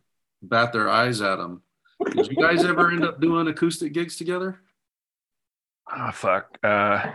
[0.41, 1.63] bat their eyes at him.
[2.15, 4.61] Did you guys ever end up doing acoustic gigs together?
[5.91, 6.57] Oh fuck.
[6.63, 7.11] Uh,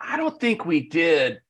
[0.00, 1.40] I don't think we did.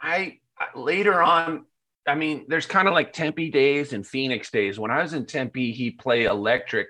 [0.00, 0.40] I
[0.74, 1.66] later on,
[2.06, 4.78] I mean, there's kind of like Tempe days and Phoenix days.
[4.78, 6.88] When I was in Tempe, he play electric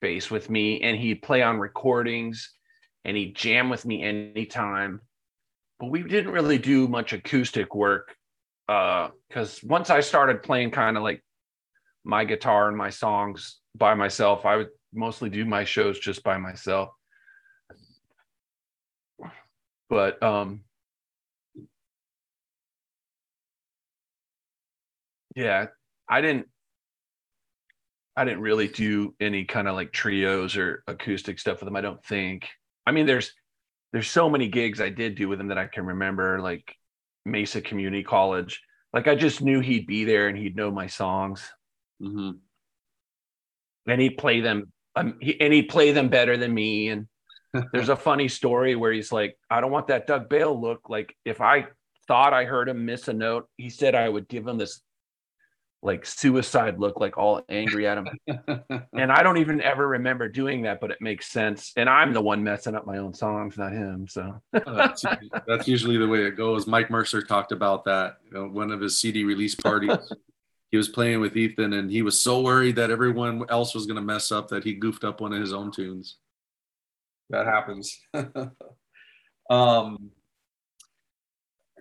[0.00, 2.52] bass with me and he'd play on recordings
[3.04, 5.00] and he'd jam with me anytime.
[5.78, 8.16] But we didn't really do much acoustic work
[8.66, 11.22] Uh, because uh, once I started playing kind of like
[12.02, 16.38] my guitar and my songs by myself, I would mostly do my shows just by
[16.38, 16.88] myself.
[19.90, 20.64] But um,
[25.36, 25.66] yeah,
[26.08, 26.48] I didn't
[28.16, 31.76] I didn't really do any kind of like trios or acoustic stuff with them.
[31.76, 32.48] I don't think.
[32.86, 33.32] I mean, there's
[33.92, 36.76] there's so many gigs I did do with him that I can remember, like
[37.24, 38.60] Mesa Community College.
[38.92, 41.48] Like I just knew he'd be there and he'd know my songs,
[42.00, 42.30] mm-hmm.
[43.88, 44.72] and he'd play them.
[44.94, 46.90] Um, he, and he'd play them better than me.
[46.90, 47.08] And
[47.72, 51.16] there's a funny story where he's like, "I don't want that Doug Bale look." Like
[51.24, 51.66] if I
[52.06, 54.80] thought I heard him miss a note, he said I would give him this
[55.84, 58.08] like suicide look, like all angry at him.
[58.94, 61.72] and I don't even ever remember doing that, but it makes sense.
[61.76, 64.08] And I'm the one messing up my own songs, not him.
[64.08, 65.04] So that's,
[65.46, 66.66] that's, usually the way it goes.
[66.66, 68.16] Mike Mercer talked about that.
[68.26, 69.96] You know, one of his CD release parties.
[70.70, 73.96] he was playing with Ethan, and he was so worried that everyone else was going
[73.96, 76.16] to mess up that he goofed up one of his own tunes.
[77.28, 78.00] That happens.
[79.50, 80.10] um,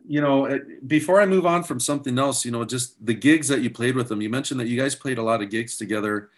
[0.08, 3.62] you know, before I move on from something else, you know, just the gigs that
[3.62, 4.22] you played with them.
[4.22, 6.30] You mentioned that you guys played a lot of gigs together.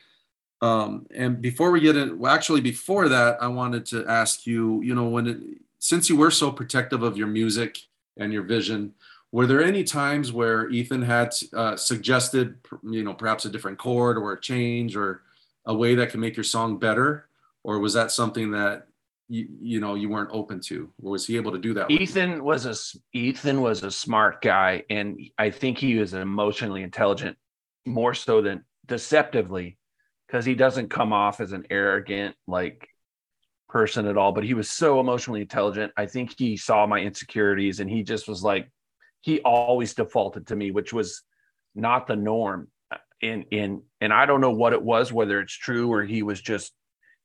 [0.61, 4.81] Um, and before we get in, well, actually, before that, I wanted to ask you,
[4.81, 5.37] you know, when it,
[5.79, 7.77] since you were so protective of your music
[8.17, 8.93] and your vision,
[9.31, 14.17] were there any times where Ethan had uh, suggested, you know, perhaps a different chord
[14.17, 15.23] or a change or
[15.65, 17.27] a way that can make your song better?
[17.63, 18.87] Or was that something that
[19.27, 20.91] you, you know you weren't open to.
[20.99, 21.89] Was he able to do that?
[21.89, 22.75] Ethan was a
[23.17, 27.37] ethan was a smart guy and i think he was emotionally intelligent
[27.85, 29.77] more so than deceptively
[30.27, 32.87] because he doesn't come off as an arrogant like
[33.69, 35.91] person at all but he was so emotionally intelligent.
[35.97, 38.69] I think he saw my insecurities and he just was like
[39.21, 41.23] he always defaulted to me which was
[41.73, 45.53] not the norm uh, in in and i don't know what it was whether it's
[45.53, 46.71] true or he was just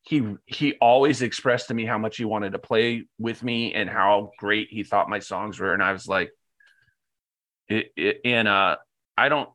[0.03, 3.89] he he always expressed to me how much he wanted to play with me and
[3.89, 5.75] how great he thought my songs were.
[5.75, 6.31] And i was like
[7.69, 8.77] it, it, and uh
[9.17, 9.49] i don't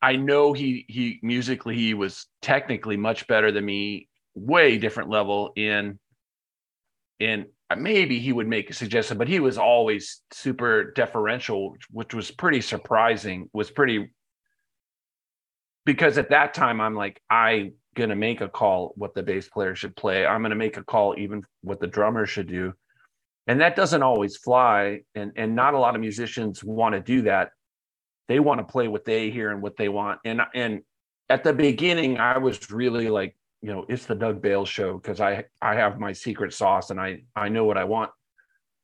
[0.00, 5.52] i know he he musically he was technically much better than me way different level.
[5.56, 5.98] In
[7.18, 12.30] in maybe he would make a suggestion but he was always super deferential which was
[12.30, 14.10] pretty surprising was pretty
[15.86, 19.48] because at that time i'm like i going to make a call what the bass
[19.48, 20.26] player should play.
[20.26, 22.72] I'm going to make a call even what the drummer should do.
[23.46, 25.00] And that doesn't always fly.
[25.14, 27.50] And, and not a lot of musicians want to do that.
[28.28, 30.20] They want to play what they hear and what they want.
[30.24, 30.82] And, and
[31.28, 35.20] at the beginning, I was really like, you know, it's the Doug Bale show because
[35.20, 38.10] I, I have my secret sauce and I, I know what I want.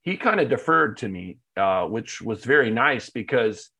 [0.03, 3.71] He kind of deferred to me, uh, which was very nice because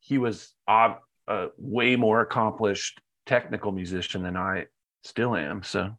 [0.00, 0.94] he was uh,
[1.26, 4.66] uh, way more accomplished technical musician than I
[5.02, 5.62] still am.
[5.62, 5.96] So,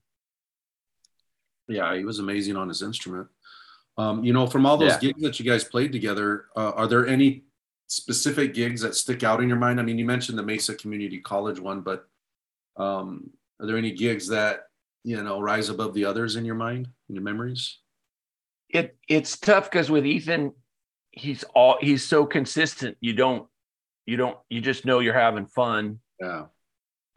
[1.67, 3.27] yeah, he was amazing on his instrument.
[3.97, 4.99] Um, you know, from all those yeah.
[4.99, 7.45] gigs that you guys played together, uh, are there any
[7.87, 9.79] specific gigs that stick out in your mind?
[9.79, 12.07] I mean, you mentioned the Mesa Community College one, but
[12.77, 14.63] um, are there any gigs that
[15.03, 17.79] you know rise above the others in your mind, in your memories?
[18.69, 20.53] It it's tough because with Ethan,
[21.11, 22.97] he's all he's so consistent.
[22.99, 23.47] You don't
[24.05, 25.99] you don't you just know you're having fun.
[26.19, 26.45] Yeah.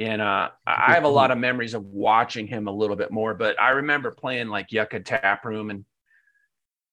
[0.00, 3.34] And uh, I have a lot of memories of watching him a little bit more,
[3.34, 5.84] but I remember playing like Yucca Tap Room and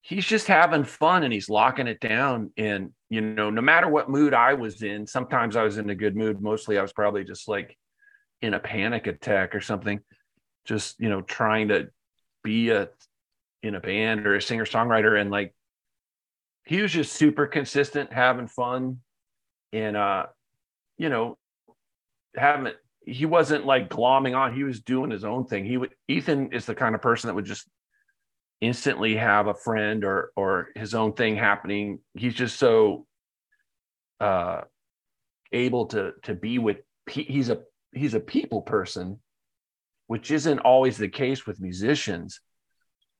[0.00, 2.50] he's just having fun and he's locking it down.
[2.56, 5.94] And, you know, no matter what mood I was in, sometimes I was in a
[5.94, 6.40] good mood.
[6.40, 7.76] Mostly I was probably just like
[8.42, 10.00] in a panic attack or something,
[10.64, 11.88] just, you know, trying to
[12.42, 12.88] be a,
[13.62, 15.20] in a band or a singer songwriter.
[15.20, 15.54] And like,
[16.64, 18.98] he was just super consistent, having fun.
[19.72, 20.26] And, uh,
[20.98, 21.38] you know,
[22.36, 22.72] having
[23.06, 24.52] he wasn't like glomming on.
[24.52, 25.64] He was doing his own thing.
[25.64, 27.66] He would Ethan is the kind of person that would just
[28.60, 32.00] instantly have a friend or or his own thing happening.
[32.14, 33.06] He's just so
[34.20, 34.62] uh
[35.52, 37.60] able to to be with he's a
[37.92, 39.20] he's a people person
[40.08, 42.40] which isn't always the case with musicians.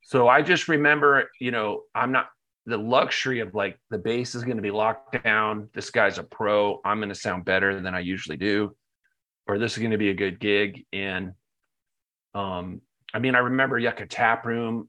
[0.03, 2.29] So I just remember, you know, I'm not
[2.64, 5.68] the luxury of like the bass is going to be locked down.
[5.75, 6.81] This guy's a pro.
[6.85, 8.77] I'm going to sound better than I usually do
[9.47, 10.85] or this is going to be a good gig.
[10.93, 11.33] And
[12.35, 12.81] um,
[13.15, 14.89] I mean, I remember Yucca Tap Room,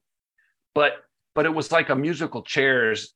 [0.74, 0.94] but
[1.36, 3.14] but it was like a musical chairs.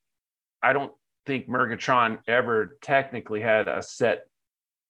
[0.62, 0.94] I don't
[1.26, 4.26] think Mergatron ever technically had a set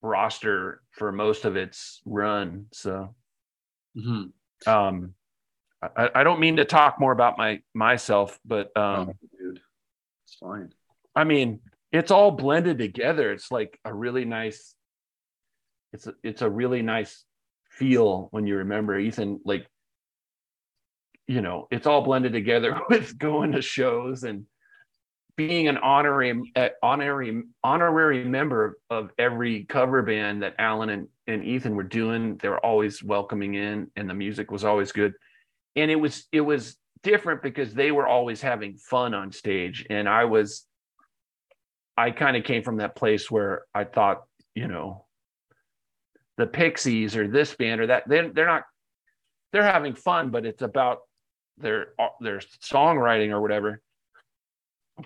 [0.01, 2.65] roster for most of its run.
[2.73, 3.15] So,
[3.97, 4.69] Mm-hmm.
[4.69, 5.13] um,
[5.81, 9.59] I, I don't mean to talk more about my myself, but um, oh, dude,
[10.25, 10.69] it's fine.
[11.15, 11.59] I mean,
[11.91, 13.31] it's all blended together.
[13.31, 14.75] It's like a really nice.
[15.93, 17.25] It's a, it's a really nice
[17.69, 19.41] feel when you remember Ethan.
[19.45, 19.67] Like,
[21.27, 24.45] you know, it's all blended together with going to shows and
[25.35, 31.43] being an honorary uh, honorary honorary member of every cover band that Alan and, and
[31.43, 32.37] Ethan were doing.
[32.37, 35.13] They were always welcoming in, and the music was always good.
[35.75, 40.07] And it was it was different because they were always having fun on stage, and
[40.07, 40.65] I was.
[41.97, 44.23] I kind of came from that place where I thought,
[44.55, 45.05] you know,
[46.41, 48.63] the Pixies or this band or that they they're not
[49.53, 50.99] they're having fun, but it's about
[51.57, 53.81] their their songwriting or whatever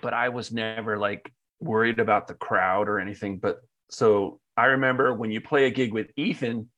[0.02, 3.38] but I was never like worried about the crowd or anything.
[3.38, 6.68] But so I remember when you play a gig with Ethan,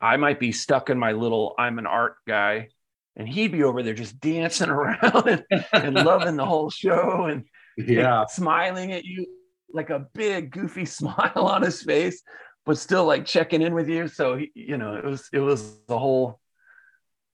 [0.00, 2.68] I might be stuck in my little I'm an art guy,
[3.16, 7.44] and he'd be over there just dancing around and, and loving the whole show and
[7.76, 8.20] Yeah.
[8.20, 9.26] like, smiling at you
[9.72, 12.22] like a big goofy smile on his face,
[12.66, 14.08] but still like checking in with you.
[14.08, 16.40] So you know, it was it was the whole.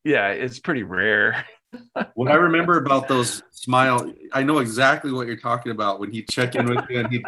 [0.05, 1.45] Yeah, it's pretty rare.
[2.15, 6.27] What I remember about those smile, I know exactly what you're talking about when he'd
[6.31, 7.25] check in with you and he'd,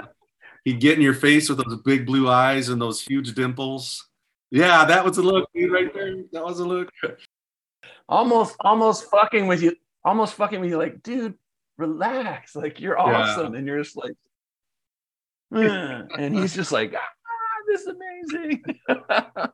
[0.65, 4.09] he'd get in your face with those big blue eyes and those huge dimples.
[4.51, 6.15] Yeah, that was a look, dude, right there.
[6.33, 6.89] That was a look.
[8.09, 11.35] almost almost fucking with you almost fucking with you like dude
[11.77, 14.15] relax like you're awesome and you're just like
[15.55, 16.95] "Eh," and he's just like
[17.69, 18.65] this is amazing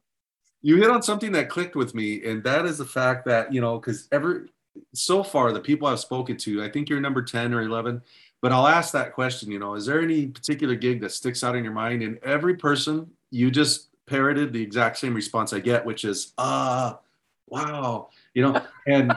[0.64, 3.60] You hit on something that clicked with me, and that is the fact that, you
[3.60, 4.48] know, because ever
[4.94, 8.00] so far, the people I've spoken to, I think you're number 10 or 11,
[8.40, 11.54] but I'll ask that question, you know, is there any particular gig that sticks out
[11.54, 12.02] in your mind?
[12.02, 16.98] And every person, you just parroted the exact same response I get, which is, ah,
[17.46, 19.12] wow, you know, and,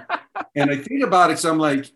[0.53, 1.93] and I think about it, so I'm like,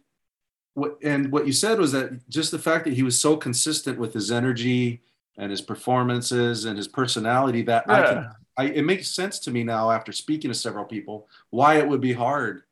[0.75, 3.99] what, and what you said was that just the fact that he was so consistent
[3.99, 5.01] with his energy
[5.37, 9.63] and his performances and his personality that I can, I, it makes sense to me
[9.63, 12.63] now after speaking to several people why it would be hard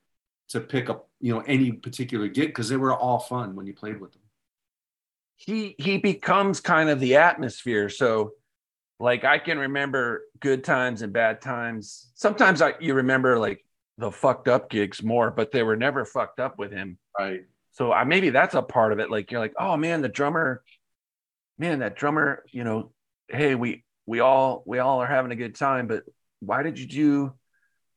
[0.50, 3.74] to pick up, you know, any particular gig because they were all fun when you
[3.74, 4.22] played with them.
[5.36, 7.89] he he becomes kind of the atmosphere.
[7.89, 8.34] So
[9.00, 12.12] like i can remember good times and bad times.
[12.15, 13.63] Sometimes i you remember like
[13.98, 16.98] the fucked up gigs more but they were never fucked up with him.
[17.17, 17.41] Right.
[17.72, 19.10] so I, maybe that's a part of it.
[19.10, 20.63] Like you're like oh man the drummer
[21.60, 22.91] man that drummer you know
[23.28, 26.04] hey we we all we all are having a good time but
[26.39, 27.34] why did you do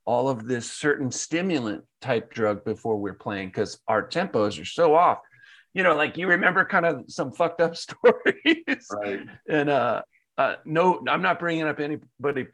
[0.04, 3.48] all of this certain stimulant type drug before we're playing?
[3.48, 5.18] Because our tempos are so off.
[5.74, 8.86] You know like you remember kind of some fucked up stories.
[8.92, 9.20] Right.
[9.48, 10.02] and uh
[10.36, 12.46] uh no i'm not bringing up anybody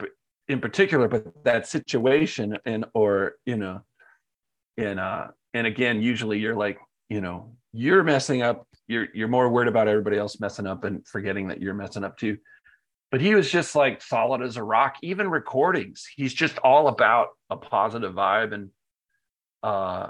[0.46, 3.80] in particular but that situation and or you know
[4.76, 9.48] and uh and again usually you're like you know you're messing up you're you're more
[9.48, 12.38] worried about everybody else messing up and forgetting that you're messing up too.
[13.10, 14.96] But he was just like solid as a rock.
[15.02, 18.70] Even recordings he's just all about a positive vibe and
[19.62, 20.08] uh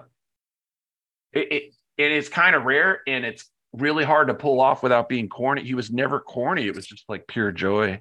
[1.33, 5.09] it, it it is kind of rare and it's really hard to pull off without
[5.09, 5.63] being corny.
[5.65, 6.67] He was never corny.
[6.67, 8.01] It was just like pure joy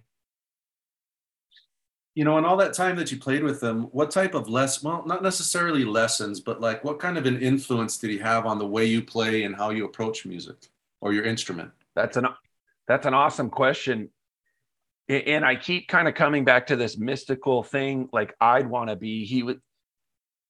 [2.18, 4.82] You know, in all that time that you played with them, what type of less,
[4.82, 8.58] well, not necessarily lessons, but like what kind of an influence did he have on
[8.58, 10.56] the way you play and how you approach music
[11.00, 11.70] or your instrument?
[11.94, 12.26] That's an
[12.88, 14.10] that's an awesome question.
[15.08, 18.96] And I keep kind of coming back to this mystical thing like I'd want to
[18.96, 19.24] be.
[19.24, 19.62] He would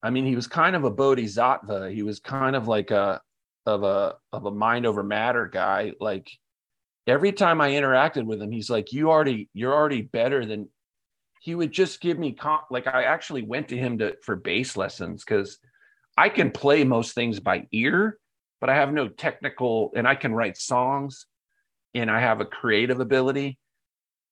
[0.02, 1.90] I mean, he was kind of a bodhisattva.
[1.90, 3.20] He was kind of like a
[3.66, 5.92] of a of a mind over matter guy.
[6.00, 6.30] Like
[7.06, 10.70] every time I interacted with him, he's like, "You already you're already better than."
[11.40, 14.76] He would just give me con- like I actually went to him to for bass
[14.76, 15.58] lessons because
[16.16, 18.18] I can play most things by ear,
[18.60, 21.26] but I have no technical and I can write songs
[21.94, 23.58] and I have a creative ability.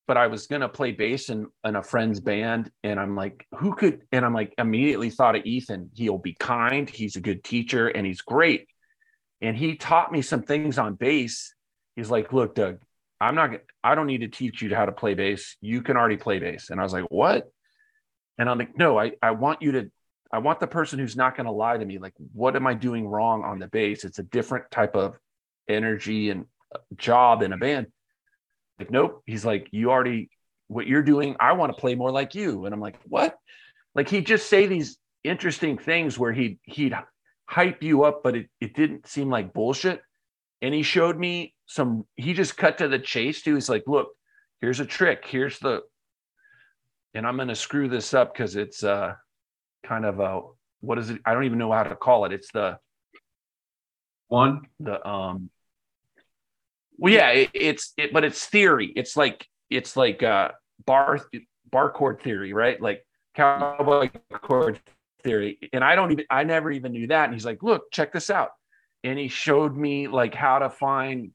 [0.09, 3.75] But I was gonna play bass in, in a friend's band, and I'm like, who
[3.75, 4.03] could?
[4.13, 5.91] And I'm like, immediately thought of Ethan.
[5.95, 6.89] He'll be kind.
[6.89, 8.69] He's a good teacher, and he's great.
[9.41, 11.53] And he taught me some things on bass.
[11.97, 12.79] He's like, look, Doug,
[13.21, 13.51] I'm not.
[13.83, 15.57] I don't need to teach you how to play bass.
[15.61, 16.71] You can already play bass.
[16.71, 17.51] And I was like, what?
[18.39, 19.91] And I'm like, no, I I want you to.
[20.33, 21.99] I want the person who's not going to lie to me.
[21.99, 24.05] Like, what am I doing wrong on the bass?
[24.05, 25.17] It's a different type of
[25.69, 27.87] energy and uh, job in a band.
[28.79, 29.23] Like, nope.
[29.25, 30.29] He's like, you already,
[30.67, 32.67] what you're doing, I want to play more like you.
[32.67, 33.39] And I'm like, what?
[33.95, 36.95] Like he'd just say these interesting things where he'd he'd
[37.49, 40.03] hype you up, but it, it didn't seem like bullshit.
[40.61, 43.55] And he showed me some he just cut to the chase too.
[43.55, 44.09] He's like, look,
[44.61, 45.25] here's a trick.
[45.27, 45.83] Here's the
[47.15, 49.15] and I'm gonna screw this up because it's uh
[49.85, 50.41] kind of a
[50.81, 51.21] what is it?
[51.25, 52.33] I don't even know how to call it.
[52.33, 52.79] It's the
[54.29, 55.51] one the um
[56.99, 60.51] well yeah it, it's it but it's theory it's like it's like uh
[60.85, 61.21] bar
[61.71, 64.81] bar chord theory right like cowboy chord
[65.23, 68.13] theory and i don't even i never even knew that and he's like look check
[68.13, 68.51] this out
[69.05, 71.33] and he showed me like how to find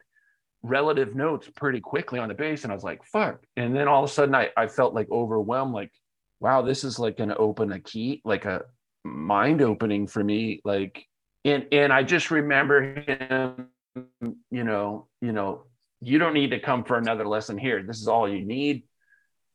[0.64, 3.43] relative notes pretty quickly on the bass and i was like fuck.
[3.57, 5.91] And then all of a sudden i, I felt like overwhelmed like
[6.39, 8.64] wow this is like gonna open a key like a
[9.03, 11.03] mind opening for me like
[11.43, 13.70] and and i just remember him
[14.51, 15.64] you know you know
[16.01, 17.84] you don't need to come for another lesson here.
[17.84, 18.84] This is all you need.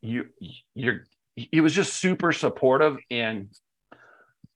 [0.01, 0.27] You
[0.75, 1.05] you're
[1.35, 3.49] he was just super supportive and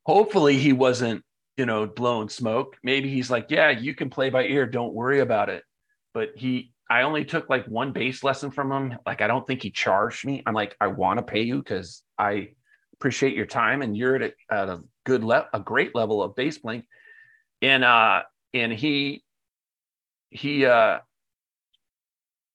[0.06, 1.24] hopefully he wasn't
[1.56, 2.76] you know blowing smoke.
[2.82, 4.66] Maybe he's like yeah you can play by ear.
[4.66, 5.64] Don't worry about it
[6.14, 8.98] but he i only took like one bass lesson from him.
[9.06, 10.42] Like i don't think he charged me.
[10.46, 12.50] I'm like i want to pay you because i
[12.94, 16.34] appreciate your time and you're at a, at a good level a great level of
[16.34, 16.84] bass playing
[17.62, 19.24] and uh and he
[20.30, 20.98] he uh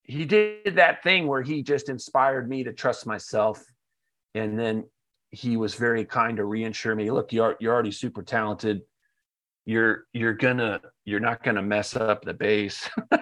[0.06, 3.64] he did that thing where he just inspired me to trust myself.
[4.36, 4.86] And then
[5.32, 7.10] he was very kind to reassure me.
[7.12, 8.82] Look you're you're already super talented
[9.66, 12.90] you're you're gonna you're not gonna mess up the bass.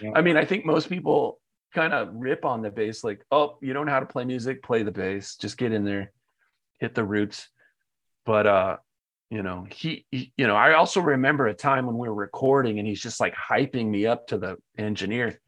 [0.00, 0.12] Yeah.
[0.14, 1.40] i mean i think most people
[1.74, 4.62] kind of rip on the bass like oh you don't know how to play music
[4.62, 6.12] play the bass just get in there
[6.78, 7.48] hit the roots.
[8.26, 8.76] But uh
[9.30, 12.78] you know he, he, you know i also remember a time when we were recording
[12.78, 15.40] and he's just like hyping me up to the engineer.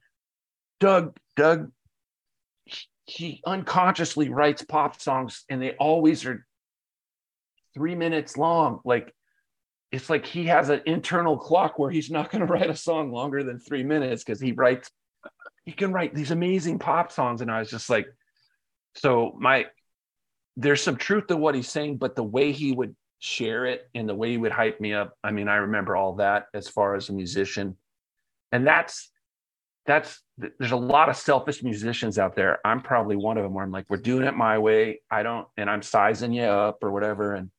[0.81, 1.71] Doug doug
[3.05, 6.45] he unconsciously writes pop songs and they always are
[7.75, 9.15] three minutes long like
[9.95, 13.13] it's like he has an internal clock where he's not going to write a song
[13.13, 14.91] longer than three minutes because he writes
[15.65, 18.07] he can write these amazing pop songs and i was just like
[18.97, 19.67] so my
[20.57, 24.07] there's some truth to what he's saying but the way he would share it and
[24.07, 25.17] the way he would hype me up.
[25.25, 27.77] I mean, I remember all that as far as a musician.
[28.53, 29.11] And that's
[29.87, 32.59] that's there's a lot of selfish musicians out there.
[32.67, 35.01] I'm probably one of them where I'm like, we're doing it my way.
[35.11, 37.35] I don't, and I'm sizing you up or whatever.
[37.35, 37.51] And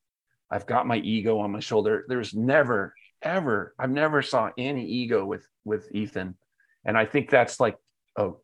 [0.56, 2.06] I've got my ego on my shoulder.
[2.08, 6.38] There's never, ever, I've never saw any ego with with Ethan.
[6.86, 7.76] And I think that's like,
[8.16, 8.40] oh,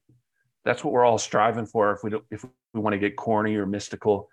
[0.65, 1.93] that's what we're all striving for.
[1.93, 2.43] If we don't, if
[2.73, 4.27] we want to get corny or mystical,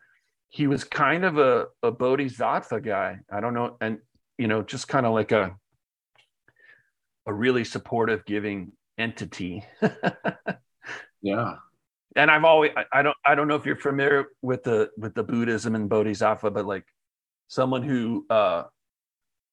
[0.49, 3.21] he was kind of a, a bodhisattva guy.
[3.31, 3.77] I don't know.
[3.81, 3.99] And,
[4.39, 5.55] you know, just kind of like a,
[7.27, 9.65] a really supportive, giving entity.
[11.23, 11.55] yeah.
[12.17, 15.15] And I've always, I, I don't, I don't know if you're familiar with the, with
[15.15, 16.85] the Buddhism and bodhisattva, but like
[17.49, 18.65] someone who, uh,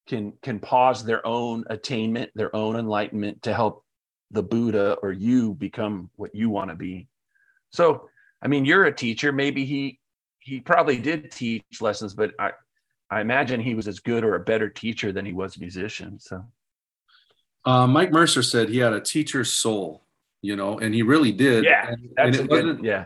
[0.07, 3.83] can, can pause their own attainment, their own enlightenment to help
[4.31, 7.07] the Buddha or you become what you want to be.
[7.71, 8.09] So,
[8.41, 9.31] I mean, you're a teacher.
[9.31, 9.99] Maybe he
[10.39, 12.51] he probably did teach lessons, but I,
[13.09, 16.19] I imagine he was as good or a better teacher than he was a musician.
[16.19, 16.45] So,
[17.65, 20.03] uh, Mike Mercer said he had a teacher's soul,
[20.41, 21.63] you know, and he really did.
[21.63, 22.83] Yeah, and, and it good, wasn't.
[22.83, 23.05] Yeah,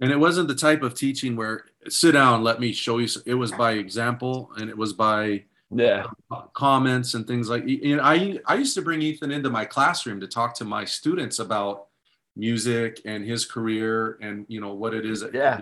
[0.00, 3.08] and it wasn't the type of teaching where sit down, let me show you.
[3.26, 7.66] It was by example, and it was by yeah uh, comments and things like.
[7.66, 10.84] You know, I I used to bring Ethan into my classroom to talk to my
[10.84, 11.86] students about
[12.34, 15.60] music and his career and you know what it is yeah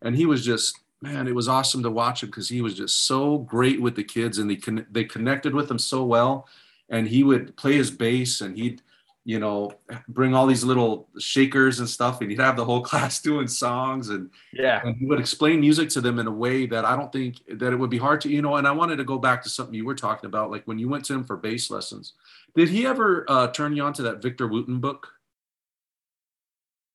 [0.00, 3.04] and he was just man, it was awesome to watch him because he was just
[3.04, 6.48] so great with the kids and they con- they connected with him so well.
[6.88, 8.82] And he would play his bass and he'd,
[9.28, 9.70] you know,
[10.08, 14.08] bring all these little shakers and stuff, and he'd have the whole class doing songs
[14.08, 17.12] and yeah, and he would explain music to them in a way that I don't
[17.12, 18.56] think that it would be hard to, you know.
[18.56, 20.88] And I wanted to go back to something you were talking about, like when you
[20.88, 22.14] went to him for bass lessons.
[22.56, 25.08] Did he ever uh, turn you on to that Victor Wooten book?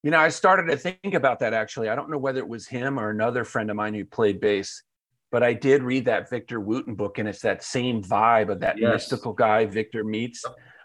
[0.02, 1.90] You know, I started to think about that actually.
[1.90, 4.82] I don't know whether it was him or another friend of mine who played bass,
[5.32, 8.80] but I did read that Victor Wooten book, and it's that same vibe of that
[8.80, 8.92] yes.
[8.92, 10.44] mystical guy Victor meets,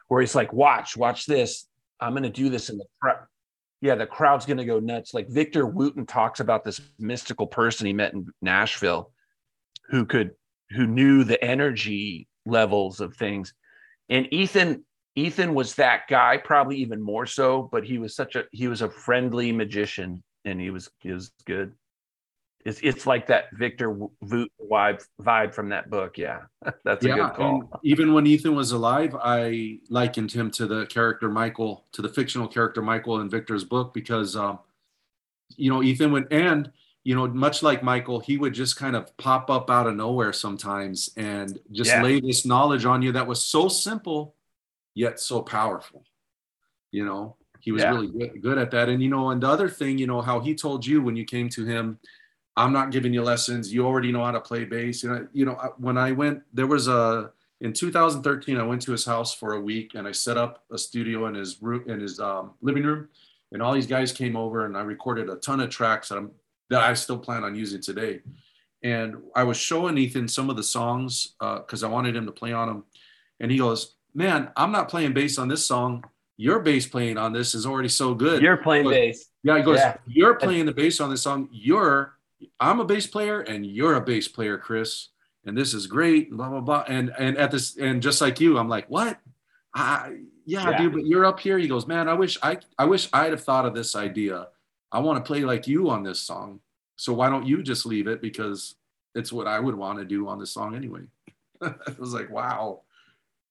[0.09, 1.67] where he's like, "Watch, watch this.
[2.01, 3.27] I'm going to do this in the crowd."
[3.81, 5.15] Yeah, the crowd's going to go nuts.
[5.15, 9.13] Like Victor Wooten talks about this mystical person he met in Nashville,
[9.89, 10.33] who could,
[10.71, 13.55] who knew the energy levels of things,
[14.09, 14.85] and Ethan
[15.19, 18.83] Ethan was that guy, probably even more so, but he was such a he was
[18.83, 21.73] a friendly magician and he was he was good.
[22.65, 26.19] It's it's like that Victor Voot vibe vibe from that book.
[26.19, 26.41] Yeah,
[26.85, 27.81] that's a yeah, good call.
[27.83, 32.49] even when Ethan was alive, I likened him to the character Michael, to the fictional
[32.49, 34.59] character Michael in Victor's book, because um,
[35.57, 36.71] you know Ethan would and
[37.05, 40.33] you know much like Michael, he would just kind of pop up out of nowhere
[40.33, 42.03] sometimes and just yeah.
[42.03, 44.35] lay this knowledge on you that was so simple
[44.95, 46.05] yet so powerful.
[46.91, 47.91] You know, he was Yeah.
[47.91, 48.89] really good, good at that.
[48.89, 51.25] And you know, and the other thing, you know, how he told you when you
[51.25, 51.99] came to him,
[52.59, 53.73] I'm not giving you lessons.
[53.73, 55.03] You already know how to play bass.
[55.03, 57.31] You know, you know, when I went, there was a
[57.61, 60.79] in 2013, I went to his house for a week and I set up a
[60.79, 63.09] studio in his room in his um, living room,
[63.53, 66.31] and all these guys came over and I recorded a ton of tracks that I'm
[66.71, 68.21] that I still plan on using today.
[68.83, 72.53] And I was showing Ethan some of the songs because I wanted him to play
[72.53, 72.85] on them,
[73.41, 76.05] and he goes, "Man, I'm not playing bass on this song.
[76.37, 79.27] Your bass playing on this is already so good." You're playing But- bass.
[79.45, 79.97] Yeah, he goes, Yeah.
[80.07, 81.49] You're playing the bass on this song.
[81.53, 82.18] You're,
[82.61, 85.09] I'm a bass player and you're a bass player, Chris.
[85.45, 86.85] And this is great, blah, blah, blah.
[86.89, 89.19] And, and at this, and just like you, I'm like, what?
[89.75, 90.79] I, yeah, Yeah.
[90.79, 91.59] dude, but you're up here.
[91.59, 94.49] He goes, man, I wish I, I wish I'd have thought of this idea.
[94.93, 96.61] I want to play like you on this song.
[96.97, 98.21] So why don't you just leave it?
[98.21, 98.75] Because
[99.15, 101.03] it's what I would want to do on this song anyway.
[101.63, 102.83] I was like, wow.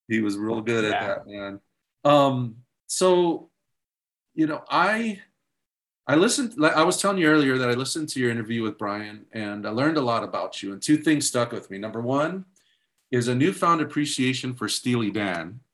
[0.07, 1.59] He was real good at that, man.
[2.05, 2.57] Um,
[2.87, 3.49] so,
[4.35, 5.19] you know, I,
[6.07, 8.77] I listened, like I was telling you earlier that I listened to your interview with
[8.77, 10.71] Brian and I learned a lot about you.
[10.71, 11.77] And two things stuck with me.
[11.77, 12.45] Number one
[13.11, 15.59] is a newfound appreciation for Steely Dan.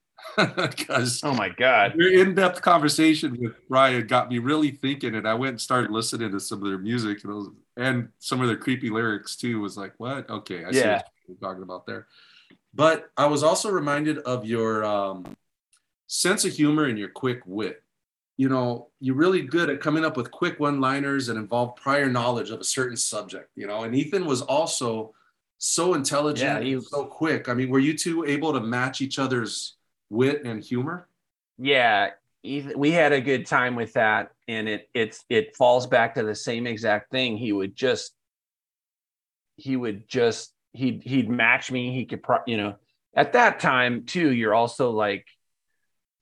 [0.55, 1.95] Because Oh my God.
[1.95, 6.31] your in-depth conversation with Brian got me really thinking, and I went and started listening
[6.31, 9.59] to some of their music and, was, and some of their creepy lyrics too.
[9.59, 10.27] Was like, what?
[10.29, 10.95] Okay, I see Yeah.
[10.95, 12.07] what you're talking about there.
[12.73, 15.35] But I was also reminded of your um,
[16.07, 17.82] sense of humor and your quick wit.
[18.37, 22.49] You know, you're really good at coming up with quick one-liners and involve prior knowledge
[22.49, 23.49] of a certain subject.
[23.55, 25.13] You know, and Ethan was also
[25.59, 27.47] so intelligent Yeah, he- so quick.
[27.47, 29.77] I mean, were you two able to match each other's
[30.09, 31.07] wit and humor?
[31.59, 32.09] Yeah,
[32.41, 36.23] Ethan- we had a good time with that, and it it's it falls back to
[36.23, 37.37] the same exact thing.
[37.37, 38.13] He would just
[39.55, 41.93] he would just he'd he'd match me.
[41.93, 42.75] He could, pro, you know,
[43.15, 44.31] at that time too.
[44.33, 45.27] You're also like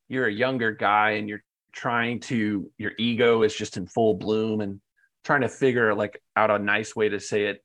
[0.09, 4.61] you're a younger guy, and you're trying to your ego is just in full bloom,
[4.61, 4.81] and
[5.23, 7.63] trying to figure like out a nice way to say it.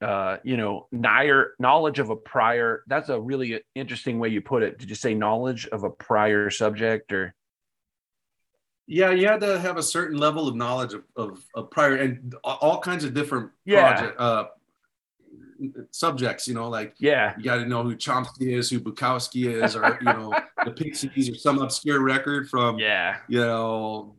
[0.00, 2.84] Uh, you know, nigher knowledge of a prior.
[2.86, 4.78] That's a really interesting way you put it.
[4.78, 7.34] Did you say knowledge of a prior subject or?
[8.86, 12.34] Yeah, you had to have a certain level of knowledge of, of, of prior and
[12.42, 13.92] all kinds of different Yeah.
[13.92, 14.44] project, uh,
[15.90, 16.46] subjects.
[16.48, 19.98] You know, like Yeah, you got to know who Chomsky is, who Bukowski is, or
[20.00, 20.34] you know,
[20.64, 23.18] the Pixies, or some obscure record from yeah.
[23.28, 24.16] you know.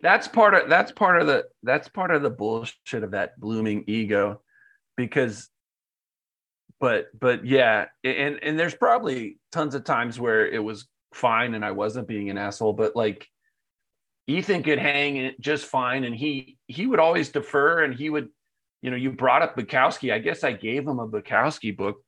[0.00, 3.84] That's part of that's part of the that's part of the bullshit of that blooming
[3.86, 4.40] ego,
[4.96, 5.48] because.
[6.80, 11.64] But but yeah, and and there's probably tons of times where it was fine and
[11.64, 13.26] I wasn't being an asshole, but like
[14.26, 18.28] Ethan could hang it just fine, and he he would always defer, and he would,
[18.84, 20.12] you know, you brought up Bukowski.
[20.12, 22.04] I guess I gave him a Bukowski book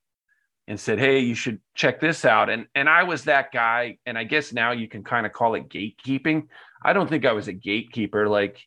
[0.69, 4.19] and said, "Hey, you should check this out." And and I was that guy, and
[4.19, 6.49] I guess now you can kind of call it gatekeeping.
[6.85, 8.61] I don't think I was a gatekeeper, like,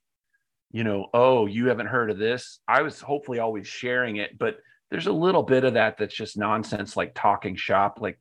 [0.71, 2.59] you know, oh, you haven't heard of this.
[2.67, 4.57] I was hopefully always sharing it, but
[4.89, 7.99] there's a little bit of that that's just nonsense, like talking shop.
[8.01, 8.19] Like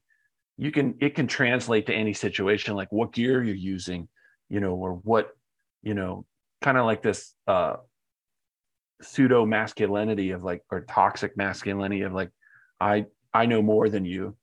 [0.59, 4.07] you can it can translate to any situation, like what gear you're using,
[4.51, 5.31] you know, or what,
[5.83, 6.27] you know,
[6.61, 7.77] kind of like this uh
[9.01, 12.31] pseudo masculinity of like or toxic masculinity of like
[12.81, 14.37] I I know more than you.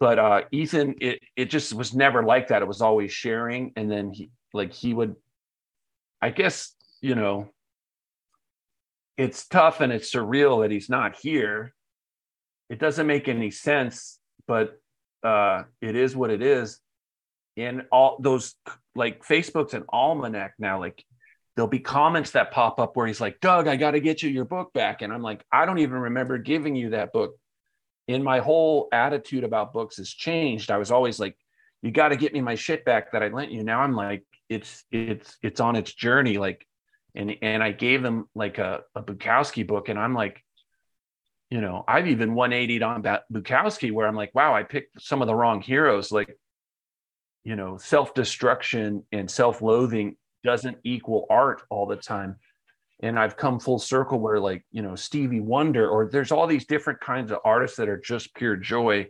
[0.00, 2.62] But uh Ethan, it it just was never like that.
[2.62, 5.16] It was always sharing, and then he like he would,
[6.22, 7.50] I guess you know,
[9.16, 11.74] it's tough and it's surreal that he's not here.
[12.68, 14.80] It doesn't make any sense, but
[15.22, 16.80] uh it is what it is.
[17.56, 18.54] And all those
[18.94, 21.04] like Facebook's an almanac now, like
[21.58, 24.30] there'll be comments that pop up where he's like, Doug, I got to get you
[24.30, 25.02] your book back.
[25.02, 27.34] And I'm like, I don't even remember giving you that book.
[28.06, 30.70] And my whole attitude about books has changed.
[30.70, 31.36] I was always like,
[31.82, 33.64] you got to get me my shit back that I lent you.
[33.64, 36.38] Now I'm like, it's it's it's on its journey.
[36.38, 36.64] Like,
[37.16, 40.44] and and I gave them like a, a Bukowski book, and I'm like,
[41.50, 43.02] you know, I've even 180'd on
[43.32, 46.12] Bukowski where I'm like, wow, I picked some of the wrong heroes.
[46.12, 46.38] Like,
[47.42, 52.36] you know, self-destruction and self-loathing doesn't equal art all the time.
[53.00, 56.66] And I've come full circle where like, you know, Stevie Wonder, or there's all these
[56.66, 59.08] different kinds of artists that are just pure joy.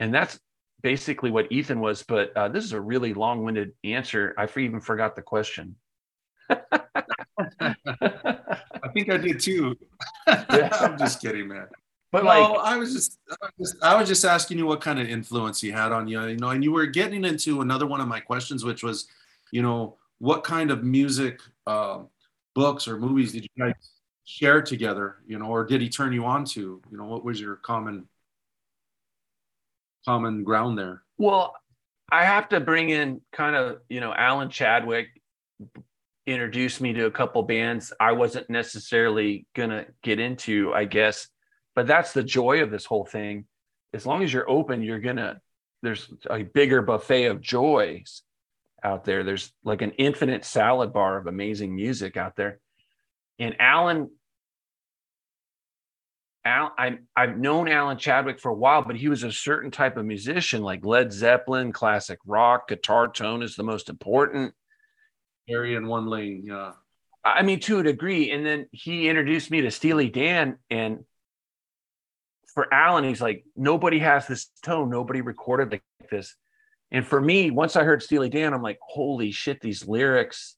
[0.00, 0.38] And that's
[0.82, 2.02] basically what Ethan was.
[2.02, 4.34] But uh, this is a really long-winded answer.
[4.36, 5.76] I even forgot the question.
[6.50, 7.74] I
[8.92, 9.76] think I did too.
[10.26, 10.68] Yeah.
[10.80, 11.66] I'm just kidding, man.
[12.12, 14.80] But no, like, I was just, I was just, I was just asking you what
[14.80, 17.86] kind of influence he had on you, you know, and you were getting into another
[17.86, 19.06] one of my questions, which was,
[19.52, 22.00] you know, what kind of music, uh,
[22.54, 23.74] books or movies did you guys
[24.24, 27.40] share together, you know, or did he turn you on to, you know, what was
[27.40, 28.06] your common,
[30.04, 31.02] common ground there?
[31.18, 31.54] Well,
[32.12, 35.08] I have to bring in kind of, you know, Alan Chadwick
[36.26, 41.28] introduced me to a couple bands I wasn't necessarily to get into, I guess.
[41.74, 43.46] But that's the joy of this whole thing.
[43.94, 45.40] As long as you're open, you're to,
[45.82, 48.22] there's a bigger buffet of joys
[48.82, 49.24] out there.
[49.24, 52.58] There's like an infinite salad bar of amazing music out there.
[53.38, 54.10] And Alan
[56.44, 59.96] Al, I, I've known Alan Chadwick for a while, but he was a certain type
[59.96, 64.54] of musician, like Led Zeppelin, classic rock, guitar tone is the most important.
[65.48, 66.72] Area in one lane, yeah.
[67.22, 68.30] I mean, to a degree.
[68.30, 70.56] And then he introduced me to Steely Dan.
[70.70, 71.04] And
[72.54, 74.88] for Alan, he's like, nobody has this tone.
[74.88, 76.34] Nobody recorded like this.
[76.92, 80.56] And for me, once I heard Steely Dan, I'm like, holy shit, these lyrics,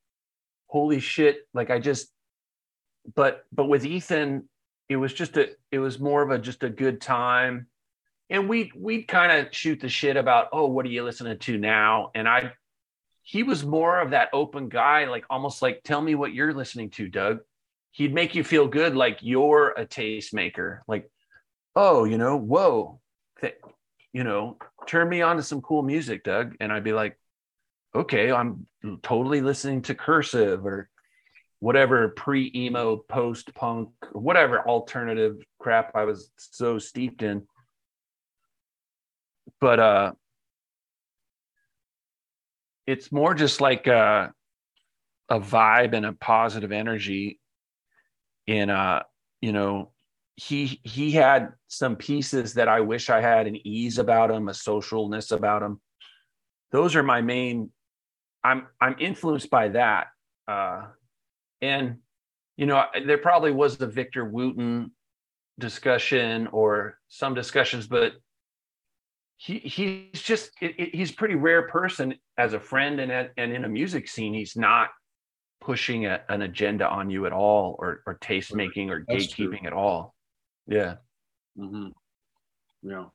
[0.66, 1.46] holy shit.
[1.52, 2.08] Like I just,
[3.14, 4.48] but, but with Ethan,
[4.92, 7.66] it was just a it was more of a just a good time
[8.30, 11.56] and we we'd kind of shoot the shit about oh what are you listening to
[11.58, 12.52] now and i
[13.22, 16.90] he was more of that open guy like almost like tell me what you're listening
[16.90, 17.38] to doug
[17.92, 21.10] he'd make you feel good like you're a tastemaker like
[21.74, 23.00] oh you know whoa
[24.12, 24.56] you know
[24.86, 27.18] turn me on to some cool music doug and i'd be like
[27.94, 28.66] okay i'm
[29.02, 30.88] totally listening to cursive or
[31.62, 37.46] whatever pre emo, post punk, whatever alternative crap I was so steeped in.
[39.60, 40.12] But uh,
[42.84, 44.32] it's more just like a,
[45.28, 47.38] a vibe and a positive energy.
[48.48, 49.04] In uh,
[49.40, 49.91] you know,
[50.36, 54.52] he he had some pieces that I wish I had an ease about him, a
[54.52, 55.80] socialness about him.
[56.70, 57.70] Those are my main.
[58.42, 60.06] I'm I'm influenced by that.
[60.48, 60.86] Uh,
[61.60, 61.98] and,
[62.56, 64.90] you know, there probably was the Victor Wooten
[65.58, 68.14] discussion or some discussions, but
[69.36, 73.32] he he's just it, it, he's a pretty rare person as a friend and at,
[73.36, 74.34] and in a music scene.
[74.34, 74.88] He's not
[75.60, 79.60] pushing a, an agenda on you at all or or taste making or That's gatekeeping
[79.60, 79.66] true.
[79.66, 80.14] at all.
[80.66, 80.96] Yeah.
[81.58, 81.88] Mm-hmm.
[82.82, 83.06] Yeah.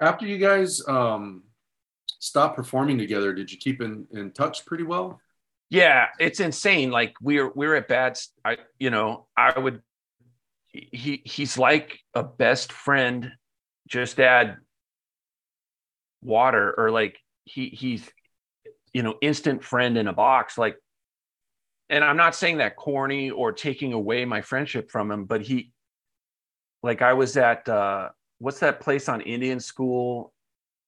[0.00, 1.44] After you guys um
[2.20, 5.20] stopped performing together, did you keep in in touch pretty well?
[5.70, 9.82] yeah it's insane like we're we're at bad i you know i would
[10.68, 13.32] he he's like a best friend
[13.86, 14.56] just add
[16.22, 18.08] water or like he he's
[18.92, 20.76] you know instant friend in a box like
[21.90, 25.70] and i'm not saying that corny or taking away my friendship from him but he
[26.82, 28.08] like i was at uh
[28.38, 30.32] what's that place on indian school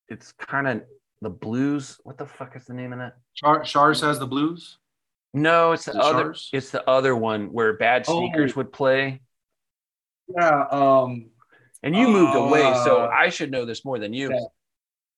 [0.09, 0.83] it's kind of
[1.23, 2.01] the blues.
[2.05, 3.17] What the fuck is the name of that?
[3.35, 4.79] Char- Char's has the blues.
[5.33, 6.25] No, it's the other.
[6.25, 6.51] Char's?
[6.53, 8.57] It's the other one where Bad Sneakers oh.
[8.57, 9.21] would play.
[10.29, 10.67] Yeah.
[10.71, 11.27] Um.
[11.83, 14.31] And you moved uh, away, so uh, I should know this more than you.
[14.31, 14.41] Yeah.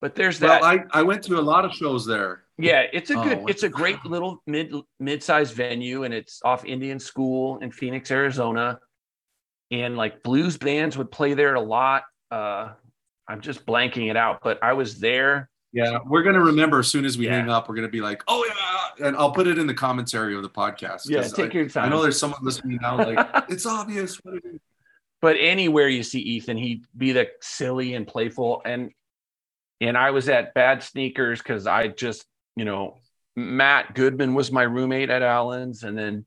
[0.01, 0.61] But there's that.
[0.61, 2.45] Well, I, I went to a lot of shows there.
[2.57, 6.64] Yeah, it's a good, oh, it's a great little mid mid-sized venue, and it's off
[6.64, 8.79] Indian School in Phoenix, Arizona.
[9.73, 12.05] And like blues bands would play there a lot.
[12.31, 12.75] Uh,
[13.27, 17.07] I'm just blanking it out, but I was there yeah, we're gonna remember as soon
[17.07, 17.39] as we yeah.
[17.39, 17.68] hang up.
[17.68, 20.51] We're gonna be like, "Oh yeah," and I'll put it in the commentary of the
[20.51, 21.09] podcast.
[21.09, 21.85] Yeah, take I, your time.
[21.85, 24.20] I know there's someone listening now, like it's obvious.
[25.23, 28.91] But anywhere you see Ethan, he'd be the silly and playful, and
[29.81, 32.99] and I was at Bad Sneakers because I just, you know,
[33.35, 36.27] Matt Goodman was my roommate at Alan's, and then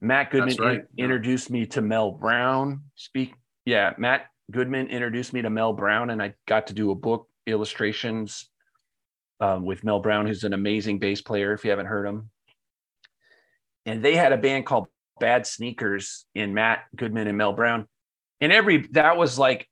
[0.00, 0.80] Matt Goodman right.
[0.96, 2.82] in, introduced me to Mel Brown.
[2.94, 3.34] Speak,
[3.64, 7.28] yeah, Matt Goodman introduced me to Mel Brown, and I got to do a book
[7.46, 8.48] illustrations
[9.40, 11.52] um, with Mel Brown, who's an amazing bass player.
[11.52, 12.30] If you haven't heard him,
[13.86, 14.86] and they had a band called
[15.18, 17.86] Bad Sneakers in Matt Goodman and Mel Brown,
[18.40, 19.68] and every that was like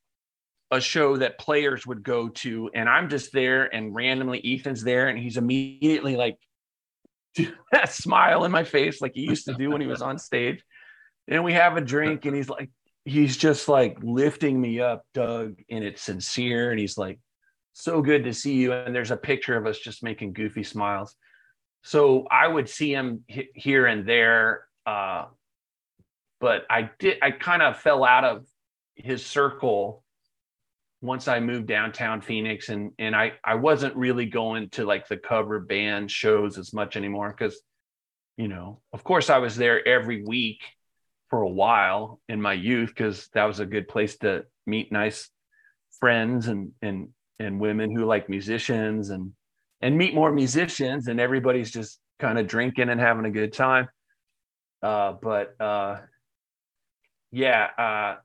[0.71, 5.09] a show that players would go to, and I'm just there, and randomly Ethan's there,
[5.09, 6.37] and he's immediately like
[7.73, 10.63] that smile in my face like he used to do when he was on stage.
[11.27, 12.71] And we have a drink, and he's like,
[13.05, 17.19] he's just like lifting me up, Doug, and it's sincere, and he's like,
[17.75, 18.73] so good to see you.
[18.73, 21.15] And there's a picture of us just making goofy smiles.
[21.83, 24.65] So I would see him here and there.
[24.85, 25.27] Uh,
[26.41, 28.47] but I did, I kind of fell out of
[28.97, 30.03] his circle
[31.01, 35.17] once I moved downtown Phoenix and and I I wasn't really going to like the
[35.17, 37.61] cover band shows as much anymore because
[38.37, 40.61] you know of course I was there every week
[41.31, 45.31] for a while in my youth because that was a good place to meet nice
[46.01, 49.33] friends and and and women who like musicians and
[49.81, 53.89] and meet more musicians and everybody's just kind of drinking and having a good time.
[54.83, 55.99] Uh, but uh,
[57.31, 58.17] yeah uh,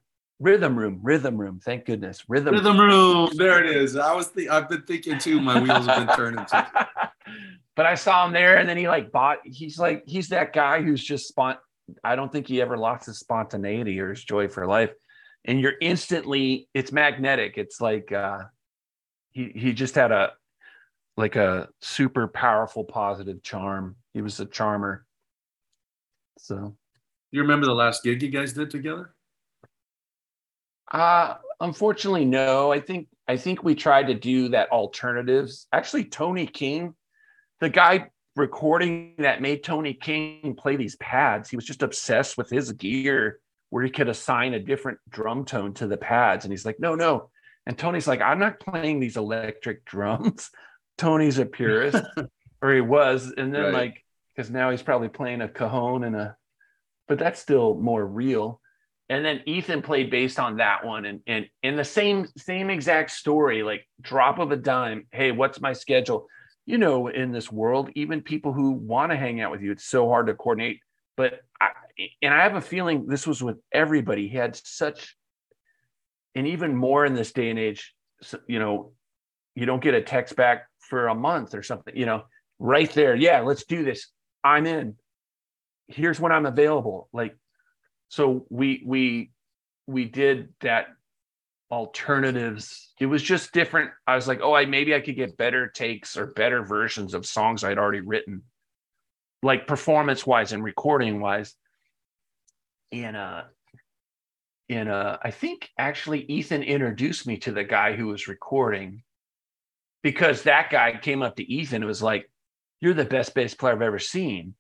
[0.43, 1.61] Rhythm Room, Rhythm Room.
[1.63, 2.53] Thank goodness, Rhythm.
[2.53, 3.29] Rhythm Room.
[3.35, 3.95] There it is.
[3.95, 4.29] I was.
[4.31, 5.39] Th- I've been thinking too.
[5.39, 6.45] My wheels have been turning.
[6.45, 6.57] Too.
[7.77, 9.37] but I saw him there, and then he like bought.
[9.45, 11.59] He's like he's that guy who's just spont.
[12.03, 14.91] I don't think he ever lost his spontaneity or his joy for life.
[15.45, 16.67] And you're instantly.
[16.73, 17.57] It's magnetic.
[17.57, 18.39] It's like uh,
[19.31, 20.33] he he just had a
[21.15, 23.95] like a super powerful positive charm.
[24.13, 25.05] He was a charmer.
[26.37, 26.75] So
[27.31, 29.13] you remember the last gig you guys did together?
[30.93, 32.71] Uh unfortunately, no.
[32.71, 35.67] I think I think we tried to do that alternatives.
[35.71, 36.93] Actually, Tony King,
[37.59, 42.49] the guy recording that made Tony King play these pads, he was just obsessed with
[42.49, 43.39] his gear
[43.69, 46.45] where he could assign a different drum tone to the pads.
[46.45, 47.29] And he's like, no, no.
[47.65, 50.51] And Tony's like, I'm not playing these electric drums.
[50.97, 52.03] Tony's a purist,
[52.61, 53.33] or he was.
[53.35, 53.73] And then, right.
[53.73, 56.37] like, because now he's probably playing a cajon and a,
[57.07, 58.61] but that's still more real
[59.13, 61.05] and then Ethan played based on that one.
[61.05, 65.61] And and in the same same exact story like drop of a dime hey what's
[65.61, 66.27] my schedule?
[66.65, 69.85] You know in this world even people who want to hang out with you it's
[69.85, 70.79] so hard to coordinate.
[71.15, 71.69] But I,
[72.23, 74.27] and I have a feeling this was with everybody.
[74.27, 75.15] He had such
[76.33, 77.93] and even more in this day and age
[78.47, 78.93] you know
[79.53, 82.23] you don't get a text back for a month or something you know
[82.57, 84.07] right there yeah let's do this.
[84.43, 84.95] I'm in.
[85.87, 87.07] Here's when I'm available.
[87.13, 87.35] Like
[88.13, 89.31] so we we
[89.87, 90.85] we did that
[91.71, 92.91] alternatives.
[92.99, 93.89] It was just different.
[94.05, 97.25] I was like oh i maybe i could get better takes or better versions of
[97.25, 98.43] songs i'd already written
[99.41, 101.55] like performance wise and recording wise
[102.91, 103.41] and uh
[104.69, 109.01] and uh i think actually ethan introduced me to the guy who was recording
[110.03, 112.29] because that guy came up to ethan and was like
[112.79, 114.53] you're the best bass player i've ever seen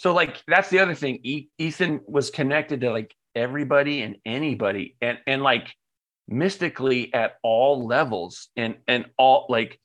[0.00, 1.20] so like that's the other thing.
[1.58, 5.76] Ethan was connected to like everybody and anybody, and and like
[6.26, 9.78] mystically at all levels, and and all like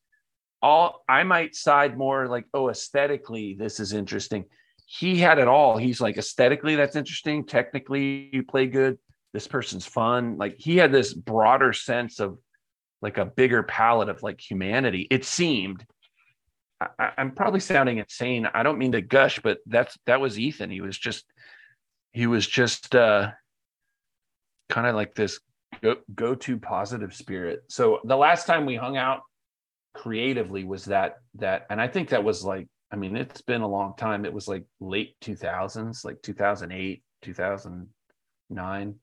[0.62, 1.04] all.
[1.10, 4.46] I might side more like oh aesthetically this is interesting.
[4.86, 5.76] He had it all.
[5.76, 7.46] He's like aesthetically that's interesting.
[7.46, 8.98] Technically you play good.
[9.34, 10.38] This person's fun.
[10.38, 12.38] Like he had this broader sense of
[13.02, 15.10] like a bigger palette of like humanity.
[15.12, 15.86] It seemed
[16.82, 18.48] I, am probably sounding insane.
[18.54, 20.70] I don't mean to gush, but that's that was Ethan.
[20.70, 21.26] He was just
[22.12, 23.32] he was just uh
[24.70, 25.40] kind of like this
[25.82, 27.64] go go to positive spirit.
[27.70, 29.22] So the last time we hung out
[29.94, 33.68] creatively was that that and I think that was like I mean it's been a
[33.68, 34.26] long time.
[34.26, 38.96] It was like late 2000s, like 2008, 2009.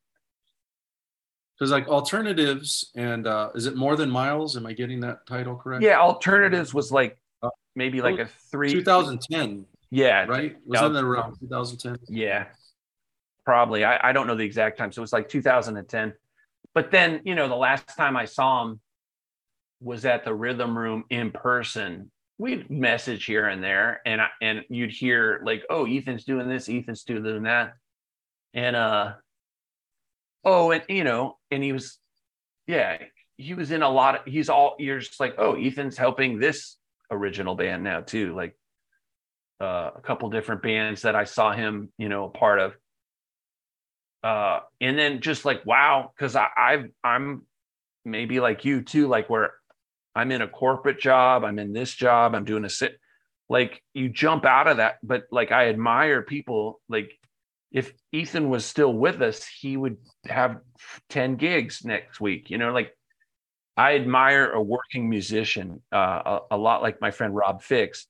[1.59, 4.57] There's like alternatives and uh is it more than miles?
[4.57, 5.83] Am I getting that title correct?
[5.83, 7.19] Yeah, alternatives was like
[7.75, 10.57] maybe like a three 2010 yeah right?
[10.65, 12.47] was that around 2010 yeah
[13.45, 13.85] probably.
[13.85, 16.13] I, I don't know the exact time so it was like 2010
[16.75, 18.81] but then you know the last time i saw him
[19.83, 22.11] was at the rhythm room in person.
[22.39, 26.69] We'd message here and there and I, and you'd hear like oh ethan's doing this
[26.69, 27.75] ethan's doing that
[28.53, 29.13] and uh
[30.45, 31.99] oh and you know and he was
[32.67, 32.99] yeah
[33.37, 36.77] he was in a lot of he's all you're just like oh ethan's helping this
[37.13, 38.57] original band now too like
[39.61, 42.73] uh, a couple different bands that i saw him you know a part of.
[44.25, 47.43] Uh, and then just like wow because i I've, i'm
[48.05, 49.53] maybe like you too like where
[50.15, 52.99] i'm in a corporate job i'm in this job i'm doing a sit
[53.49, 57.11] like you jump out of that but like i admire people like
[57.73, 59.97] if ethan was still with us he would
[60.27, 60.59] have
[61.09, 62.97] 10 gigs next week you know like
[63.77, 68.07] I admire a working musician uh, a, a, lot like my friend Rob Fix,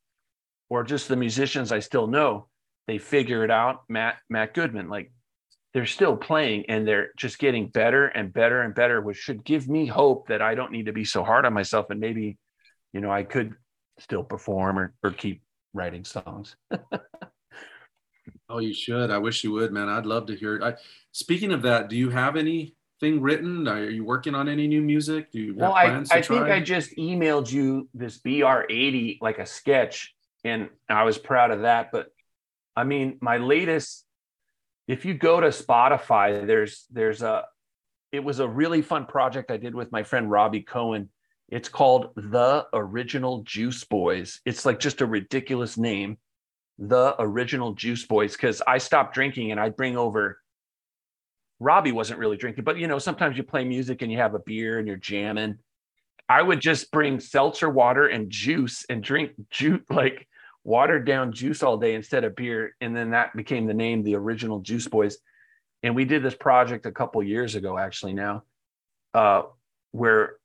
[0.68, 2.48] or just the musicians I still know.
[2.88, 3.84] They figure it out.
[3.88, 5.12] Matt Matt Goodman, like
[5.72, 9.68] they're still playing and they're just getting better and better and better, which should give
[9.68, 12.38] me hope that I don't need to be so hard on myself and maybe,
[12.92, 13.54] you know, I could
[13.98, 15.42] still perform or, or keep
[15.72, 16.56] writing songs.
[18.48, 19.10] oh, you should.
[19.10, 19.88] I wish you would, man.
[19.88, 20.62] I'd love to hear it.
[20.62, 20.74] I,
[21.12, 23.66] speaking of that, do you have any thing written?
[23.66, 25.32] Are you working on any new music?
[25.32, 30.14] Do you well, I, I think I just emailed you this BR80 like a sketch,
[30.44, 31.90] and I was proud of that.
[31.92, 32.06] But
[32.76, 34.06] I mean, my latest,
[34.86, 37.44] if you go to Spotify, there's there's a
[38.12, 41.10] it was a really fun project I did with my friend Robbie Cohen.
[41.48, 44.40] It's called The Original Juice Boys.
[44.46, 46.18] It's like just a ridiculous name,
[46.78, 50.38] The Original Juice Boys, because I stopped drinking and I'd bring over
[51.62, 54.40] Robbie wasn't really drinking, but you know, sometimes you play music and you have a
[54.40, 55.58] beer and you're jamming.
[56.28, 60.26] I would just bring seltzer water and juice and drink juice like
[60.64, 62.74] watered down juice all day instead of beer.
[62.80, 65.18] And then that became the name, the original Juice Boys.
[65.82, 68.42] and we did this project a couple years ago actually now
[69.14, 69.42] uh,
[69.92, 70.36] where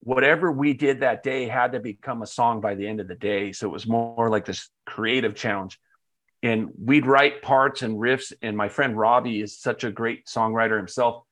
[0.00, 3.14] whatever we did that day had to become a song by the end of the
[3.14, 5.78] day so it was more like this creative challenge
[6.46, 10.76] and we'd write parts and riffs and my friend robbie is such a great songwriter
[10.76, 11.24] himself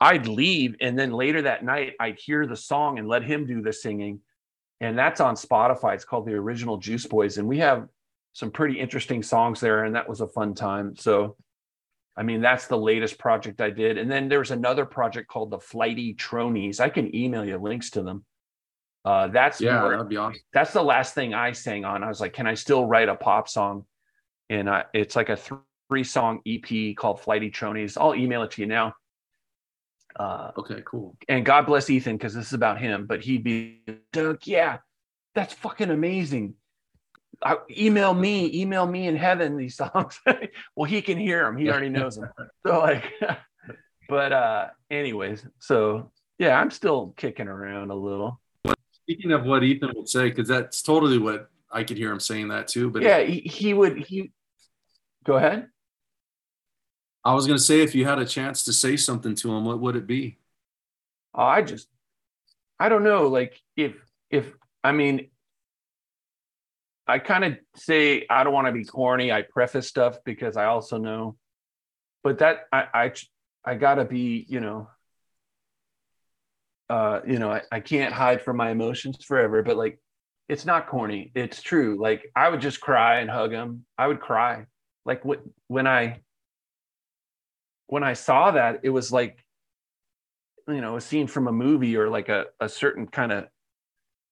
[0.00, 3.62] i'd leave and then later that night i'd hear the song and let him do
[3.62, 4.20] the singing
[4.80, 7.88] and that's on spotify it's called the original juice boys and we have
[8.32, 11.36] some pretty interesting songs there and that was a fun time so
[12.16, 13.98] I mean, that's the latest project I did.
[13.98, 16.78] And then there's another project called the Flighty Tronies.
[16.78, 18.24] I can email you links to them.
[19.04, 20.40] Uh, that's yeah, more, that'd be awesome.
[20.52, 22.02] That's the last thing I sang on.
[22.02, 23.84] I was like, can I still write a pop song?
[24.50, 27.96] And I, it's like a three song EP called Flighty Tronies.
[28.00, 28.94] I'll email it to you now.
[30.16, 31.16] Uh, okay, cool.
[31.28, 33.06] And God bless Ethan because this is about him.
[33.06, 33.80] But he'd be,
[34.12, 34.78] Doug, yeah,
[35.34, 36.54] that's fucking amazing.
[37.42, 40.20] I, email me, email me in heaven these songs.
[40.76, 41.56] well, he can hear them.
[41.56, 42.30] He already knows them.
[42.66, 43.12] So like,
[44.08, 48.40] but uh, anyways, so yeah, I'm still kicking around a little.
[48.92, 52.48] Speaking of what Ethan would say, because that's totally what I could hear him saying
[52.48, 52.88] that too.
[52.88, 53.98] But yeah, he, he would.
[53.98, 54.32] He
[55.24, 55.68] go ahead.
[57.24, 59.80] I was gonna say, if you had a chance to say something to him, what
[59.80, 60.38] would it be?
[61.34, 61.88] Oh, I just,
[62.78, 63.26] I don't know.
[63.26, 63.94] Like if
[64.30, 64.52] if
[64.84, 65.30] I mean,
[67.06, 69.32] I kind of say I don't want to be corny.
[69.32, 71.36] I preface stuff because I also know,
[72.22, 73.12] but that I I,
[73.64, 74.90] I gotta be you know,
[76.90, 79.62] uh, you know I, I can't hide from my emotions forever.
[79.62, 79.98] But like,
[80.48, 81.32] it's not corny.
[81.34, 81.98] It's true.
[82.00, 83.84] Like I would just cry and hug him.
[83.96, 84.66] I would cry.
[85.04, 85.22] Like
[85.68, 86.20] when I
[87.86, 89.44] when I saw that, it was like
[90.68, 93.46] you know a scene from a movie or like a a certain kind of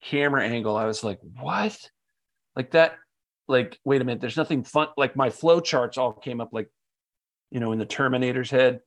[0.02, 0.76] camera angle.
[0.76, 1.78] I was like, what?
[2.56, 2.96] like that
[3.48, 6.68] like wait a minute there's nothing fun like my flow charts all came up like
[7.50, 8.80] you know in the terminator's head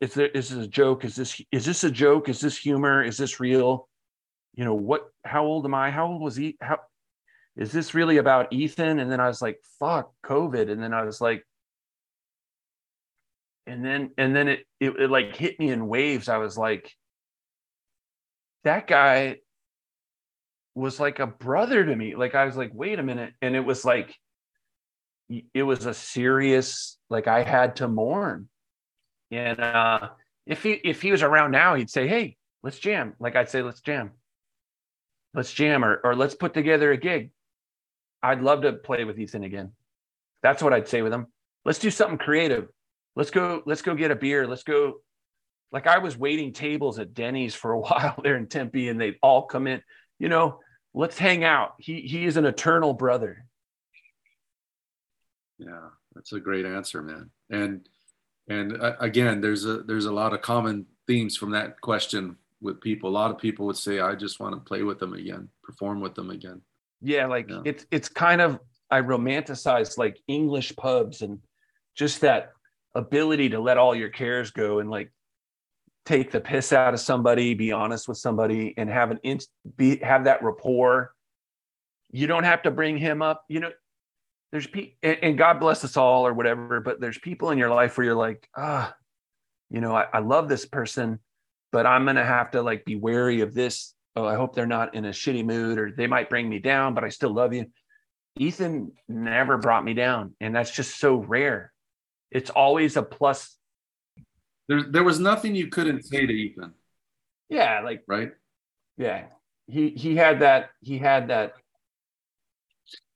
[0.00, 3.02] is there is this a joke is this is this a joke is this humor
[3.02, 3.87] is this real
[4.54, 6.78] you know what how old am i how old was he how
[7.56, 11.02] is this really about ethan and then i was like fuck covid and then i
[11.02, 11.44] was like
[13.66, 16.92] and then and then it, it, it like hit me in waves i was like
[18.64, 19.36] that guy
[20.78, 22.14] was like a brother to me.
[22.14, 23.34] Like I was like, wait a minute.
[23.42, 24.14] And it was like,
[25.52, 28.48] it was a serious, like I had to mourn.
[29.30, 30.10] And uh,
[30.46, 33.12] if he if he was around now, he'd say, Hey, let's jam.
[33.20, 34.12] Like I'd say, let's jam.
[35.34, 37.30] Let's jam or or let's put together a gig.
[38.22, 39.72] I'd love to play with Ethan again.
[40.42, 41.26] That's what I'd say with him.
[41.64, 42.68] Let's do something creative.
[43.16, 44.46] Let's go, let's go get a beer.
[44.46, 45.00] Let's go.
[45.72, 49.18] Like I was waiting tables at Denny's for a while there in Tempe, and they'd
[49.22, 49.82] all come in.
[50.18, 50.60] You know,
[50.94, 51.74] let's hang out.
[51.78, 53.44] He he is an eternal brother.
[55.58, 57.30] Yeah, that's a great answer, man.
[57.50, 57.88] And
[58.48, 62.80] and uh, again, there's a there's a lot of common themes from that question with
[62.80, 63.10] people.
[63.10, 66.00] A lot of people would say, "I just want to play with them again, perform
[66.00, 66.60] with them again."
[67.00, 67.62] Yeah, like yeah.
[67.64, 68.58] it's it's kind of
[68.90, 71.38] I romanticize like English pubs and
[71.94, 72.52] just that
[72.94, 75.12] ability to let all your cares go and like
[76.06, 79.98] take the piss out of somebody, be honest with somebody, and have an inst- be
[79.98, 81.12] have that rapport.
[82.10, 83.44] You don't have to bring him up.
[83.48, 83.70] You know,
[84.50, 86.80] there's people, and, and, God bless us all, or whatever.
[86.80, 88.94] But there's people in your life where you're like, ah,
[89.70, 91.18] you know, I, I love this person,
[91.72, 93.94] but I'm gonna have to like be wary of this.
[94.16, 96.94] Oh, I hope they're not in a shitty mood, or they might bring me down,
[96.94, 97.66] but I still love you.
[98.36, 101.72] Ethan never brought me down, and that's just so rare.
[102.30, 103.58] It's always a plus
[104.68, 106.74] there, there was nothing you couldn't say to Ethan.
[107.48, 108.32] Yeah, like right.
[108.98, 109.24] Yeah,
[109.66, 110.70] he he had that.
[110.80, 111.54] He had that.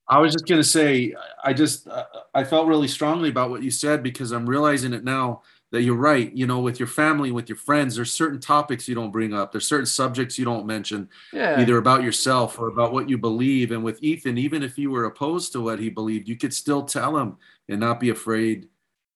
[0.09, 3.69] I was just gonna say, I just uh, I felt really strongly about what you
[3.69, 5.43] said because I'm realizing it now
[5.73, 6.31] that you're right.
[6.31, 9.51] You know, with your family, with your friends, there's certain topics you don't bring up.
[9.51, 11.59] There's certain subjects you don't mention, yeah.
[11.59, 13.71] either about yourself or about what you believe.
[13.71, 16.83] And with Ethan, even if you were opposed to what he believed, you could still
[16.83, 18.69] tell him and not be afraid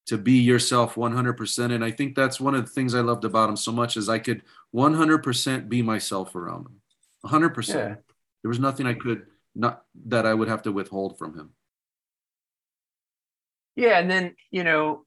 [0.08, 3.50] to be yourself 100% and i think that's one of the things i loved about
[3.50, 4.42] him so much is i could
[4.74, 6.80] 100% be myself around him
[7.26, 7.96] 100% yeah.
[8.42, 11.50] there was nothing i could not that i would have to withhold from him
[13.76, 15.06] yeah and then you know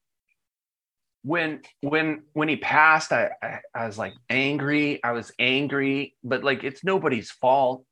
[1.22, 5.02] when when when he passed I, I i was like angry.
[5.04, 7.84] I was angry but like it's nobody's fault.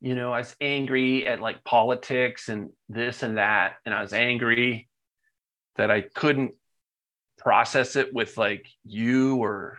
[0.00, 4.12] You know i was angry at like politics and this and that and i was
[4.12, 4.88] angry
[5.76, 6.54] that I couldn't
[7.38, 9.78] process it with like you or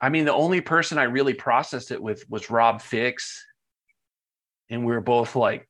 [0.00, 3.44] I mean the only person I really processed it with was Rob Fix
[4.70, 5.68] and we were both like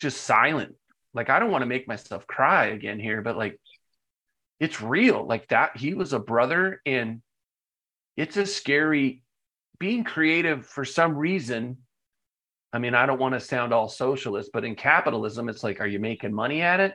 [0.00, 0.74] just silent.
[1.12, 3.58] Like I don't want to make myself cry again here but like
[4.60, 5.26] it's real.
[5.26, 7.22] Like that he was a brother and
[8.16, 9.22] it's a scary
[9.78, 11.78] being creative for some reason.
[12.72, 15.86] I mean i don't want to sound all socialist but in capitalism it's like are
[15.86, 16.94] you making money at it?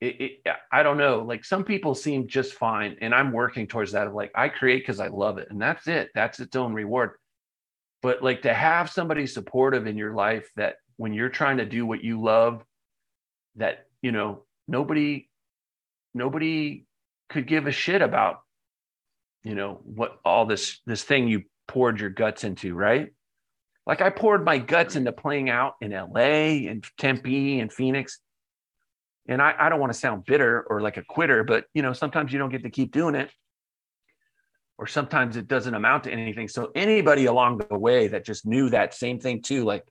[0.00, 1.20] It, it, i don't know.
[1.20, 4.80] Like some people seem just fine and i'm working towards that of like i create
[4.80, 6.10] because i love it and that's it.
[6.14, 7.12] That's its own reward.
[8.00, 11.84] But like to have somebody supportive in your life that when you're trying to do
[11.84, 12.64] what you love
[13.56, 15.27] that you know nobody
[16.14, 16.84] nobody
[17.28, 18.40] could give a shit about
[19.42, 23.08] you know what all this this thing you poured your guts into right?
[23.86, 28.18] Like i poured my guts into playing out in la and tempe and phoenix.
[29.28, 31.92] And i, I don't want to sound bitter or like a quitter but you know
[31.92, 33.30] sometimes you don't get to keep doing it.
[34.76, 36.46] Or sometimes it doesn't amount to anything.
[36.46, 39.84] So anybody along the way that just knew that same thing too like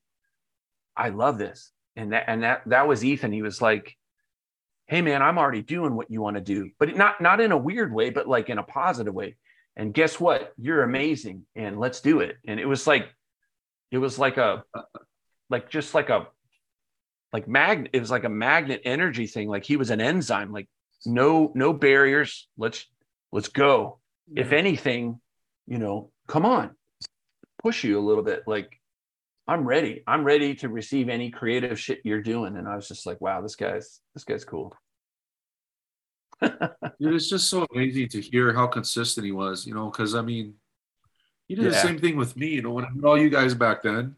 [0.95, 1.71] i love this.
[1.95, 3.31] And that and that that was ethan.
[3.31, 3.97] He was like
[4.87, 6.71] hey man i'm already doing what you want to do.
[6.79, 9.35] But not not in a weird way but like in a positive way.
[9.75, 10.53] And guess what?
[10.57, 12.37] You're amazing and let's do it.
[12.47, 13.09] And it was like
[13.91, 14.63] it was like a
[15.49, 16.27] like just like a
[17.31, 19.49] like magnet it was like a magnet energy thing.
[19.49, 20.51] Like he was an enzyme.
[20.51, 20.67] Like
[21.05, 22.47] no no barriers.
[22.57, 22.85] Let's
[23.31, 23.99] let's go.
[24.31, 24.41] Yeah.
[24.41, 25.21] if anything
[25.67, 26.75] you know come on
[27.61, 28.43] push you a little bit.
[28.47, 28.79] Like
[29.47, 30.03] I'm ready.
[30.05, 32.57] I'm ready to receive any creative shit you're doing.
[32.57, 34.75] And I was just like, wow, this guy's this guy's cool.
[36.41, 40.21] Dude, it's just so amazing to hear how consistent he was, you know, because I
[40.21, 40.55] mean,
[41.47, 41.69] he did yeah.
[41.71, 44.15] the same thing with me, you know, when I met all you guys back then.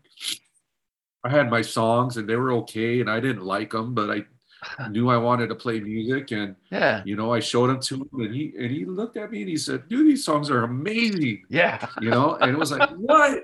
[1.24, 4.26] I had my songs and they were okay, and I didn't like them, but I
[4.90, 8.10] knew I wanted to play music, and yeah, you know, I showed them to him,
[8.14, 11.44] and he and he looked at me and he said, "Dude, these songs are amazing."
[11.50, 13.44] Yeah, you know, and it was like, "What?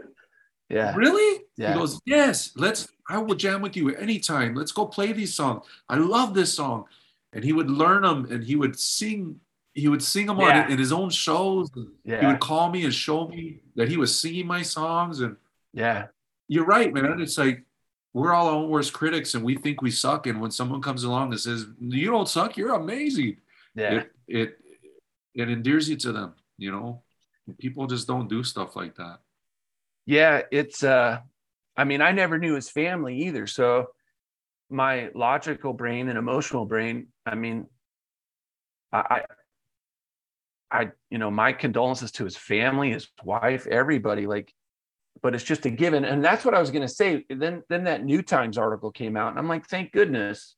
[0.69, 0.95] Yeah.
[0.95, 1.43] Really?
[1.57, 1.73] Yeah.
[1.73, 4.55] He goes, Yes, let's I will jam with you anytime.
[4.55, 5.65] Let's go play these songs.
[5.87, 6.85] I love this song.
[7.33, 9.39] And he would learn them and he would sing,
[9.73, 10.63] he would sing them yeah.
[10.63, 11.69] on in his own shows.
[12.03, 12.21] Yeah.
[12.21, 15.19] He would call me and show me that he was singing my songs.
[15.19, 15.35] And
[15.73, 16.07] yeah,
[16.47, 17.19] you're right, man.
[17.19, 17.63] It's like
[18.13, 20.27] we're all our own worst critics and we think we suck.
[20.27, 23.37] And when someone comes along and says, You don't suck, you're amazing.
[23.75, 23.93] Yeah.
[23.93, 24.59] It it,
[25.35, 27.01] it endears you to them, you know.
[27.59, 29.19] People just don't do stuff like that
[30.05, 31.19] yeah, it's uh
[31.77, 33.47] I mean, I never knew his family either.
[33.47, 33.87] So
[34.69, 37.67] my logical brain and emotional brain, I mean,
[38.93, 39.23] I
[40.71, 44.53] I you know, my condolences to his family, his wife, everybody, like,
[45.21, 46.05] but it's just a given.
[46.05, 47.25] And that's what I was gonna say.
[47.29, 50.55] Then then that New Times article came out, and I'm like, thank goodness.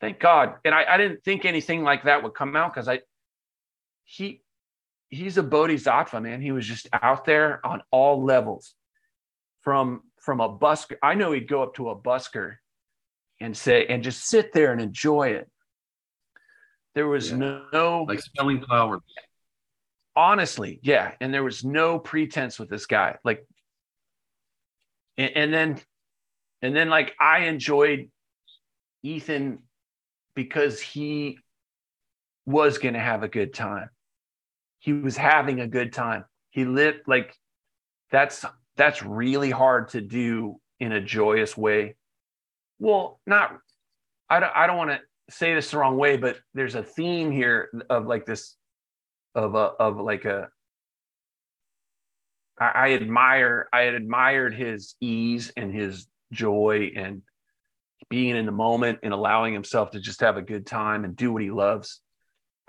[0.00, 0.54] Thank God.
[0.64, 3.00] And I, I didn't think anything like that would come out because I
[4.04, 4.42] he
[5.08, 6.40] he's a bodhisattva, man.
[6.40, 8.74] He was just out there on all levels
[9.62, 10.96] from from a busker.
[11.02, 12.56] I know he'd go up to a busker
[13.40, 15.48] and say and just sit there and enjoy it.
[16.94, 17.60] There was yeah.
[17.72, 19.00] no like smelling flowers.
[20.16, 23.16] Honestly, yeah, and there was no pretense with this guy.
[23.24, 23.46] Like,
[25.16, 25.80] and, and then,
[26.62, 28.10] and then like I enjoyed
[29.02, 29.60] Ethan
[30.34, 31.38] because he
[32.44, 33.88] was going to have a good time.
[34.80, 36.24] He was having a good time.
[36.50, 37.36] He lit like
[38.10, 38.44] that's
[38.80, 41.96] that's really hard to do in a joyous way.
[42.78, 43.58] Well, not,
[44.30, 47.30] I don't, I don't want to say this the wrong way, but there's a theme
[47.30, 48.56] here of like this,
[49.34, 50.48] of a, of like a,
[52.58, 57.20] I, I admire, I had admired his ease and his joy and
[58.08, 61.30] being in the moment and allowing himself to just have a good time and do
[61.34, 62.00] what he loves.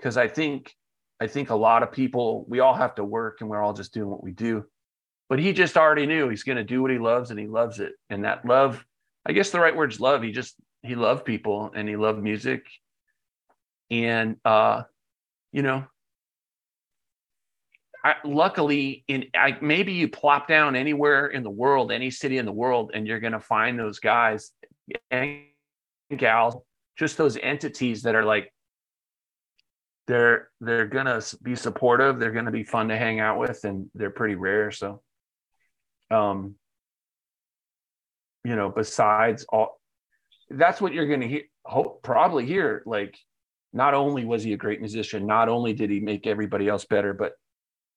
[0.02, 0.74] Cause I think,
[1.18, 3.94] I think a lot of people, we all have to work and we're all just
[3.94, 4.66] doing what we do
[5.32, 7.80] but he just already knew he's going to do what he loves and he loves
[7.80, 7.92] it.
[8.10, 8.84] And that love
[9.24, 10.22] i guess the right word's love.
[10.22, 12.66] He just he loved people and he loved music.
[13.90, 14.82] And uh
[15.50, 15.86] you know
[18.04, 22.44] I, luckily in I, maybe you plop down anywhere in the world any city in
[22.44, 24.50] the world and you're going to find those guys
[25.10, 25.44] and
[26.14, 26.56] gals
[26.98, 28.52] just those entities that are like
[30.06, 32.18] they're they're going to be supportive.
[32.18, 34.70] They're going to be fun to hang out with and they're pretty rare.
[34.70, 35.00] So
[36.12, 36.54] um,
[38.44, 39.80] you know, besides all,
[40.50, 42.82] that's what you're going to hear, hope, probably hear.
[42.86, 43.16] Like,
[43.72, 47.14] not only was he a great musician, not only did he make everybody else better,
[47.14, 47.32] but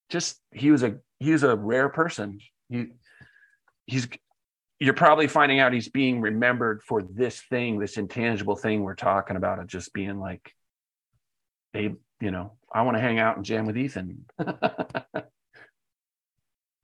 [0.08, 2.38] just he was a he was a rare person.
[2.68, 2.86] He
[3.86, 4.08] he's
[4.78, 9.36] you're probably finding out he's being remembered for this thing, this intangible thing we're talking
[9.36, 10.52] about, of just being like,
[11.72, 14.26] hey, you know, I want to hang out and jam with Ethan.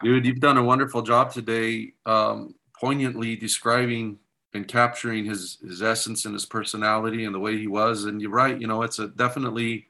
[0.03, 4.19] Dude, you've done a wonderful job today, um, poignantly describing
[4.55, 8.05] and capturing his his essence and his personality and the way he was.
[8.05, 9.89] And you're right, you know, it's a definitely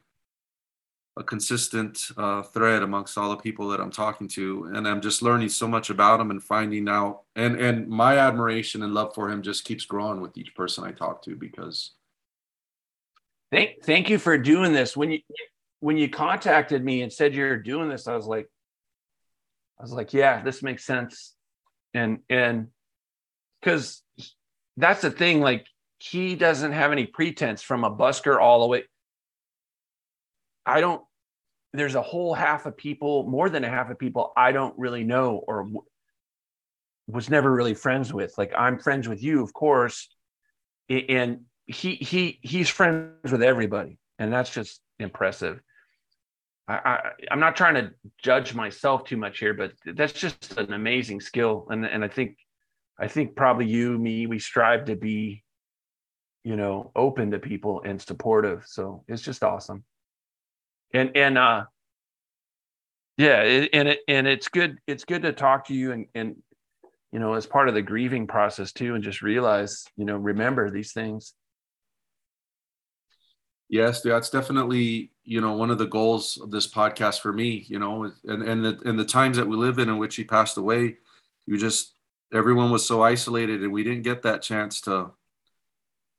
[1.17, 5.21] a consistent uh, thread amongst all the people that I'm talking to, and I'm just
[5.21, 7.23] learning so much about him and finding out.
[7.37, 10.93] And and my admiration and love for him just keeps growing with each person I
[10.93, 11.93] talk to because.
[13.51, 14.97] Thank thank you for doing this.
[14.97, 15.21] When you
[15.81, 18.49] when you contacted me and said you're doing this, I was like,
[19.79, 21.35] I was like, yeah, this makes sense,
[21.95, 22.69] and and
[23.61, 24.03] because
[24.77, 25.67] that's the thing, like
[25.99, 28.85] he doesn't have any pretense from a busker all the way
[30.65, 31.03] I don't,
[31.73, 35.05] there's a whole half of people, more than a half of people I don't really
[35.05, 35.69] know or
[37.07, 38.35] was never really friends with.
[38.39, 40.09] Like I'm friends with you, of course.
[40.89, 43.99] And he, he, he's friends with everybody.
[44.19, 45.61] And that's just impressive.
[46.69, 51.21] I, I'm not trying to judge myself too much here, but that's just an amazing
[51.21, 51.67] skill.
[51.71, 52.37] And, and I think,
[52.99, 55.43] I think probably you, me, we strive to be,
[56.45, 58.65] you know, open to people and supportive.
[58.67, 59.85] So it's just awesome
[60.93, 61.65] and and uh
[63.17, 66.37] yeah it, and it and it's good it's good to talk to you and and
[67.13, 70.71] you know as part of the grieving process too and just realize you know remember
[70.71, 71.35] these things
[73.69, 77.79] yes that's definitely you know one of the goals of this podcast for me you
[77.79, 80.57] know and and the and the times that we live in in which he passed
[80.57, 80.97] away
[81.47, 81.95] you just
[82.33, 85.11] everyone was so isolated and we didn't get that chance to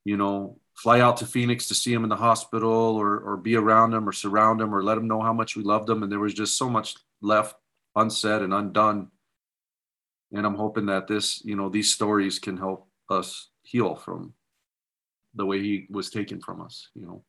[0.05, 3.55] you know fly out to Phoenix to see him in the hospital or or be
[3.55, 6.03] around him or surround him or let him know how much we loved him.
[6.03, 7.55] And there was just so much left
[7.95, 9.09] unsaid and undone.
[10.31, 14.33] And I'm hoping that this, you know, these stories can help us heal from
[15.35, 17.23] the way he was taken from us, you know.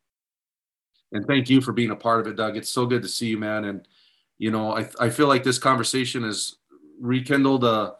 [1.13, 2.57] And thank you for being a part of it, Doug.
[2.57, 3.65] It's so good to see you, man.
[3.65, 3.87] And
[4.39, 6.57] you know, I I feel like this conversation has
[7.01, 7.95] rekindled a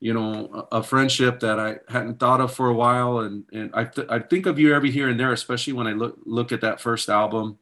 [0.00, 3.84] you know a, friendship that I hadn't thought of for a while and and I,
[3.84, 6.60] th- I think of you every here and there especially when I look look at
[6.60, 7.58] that first album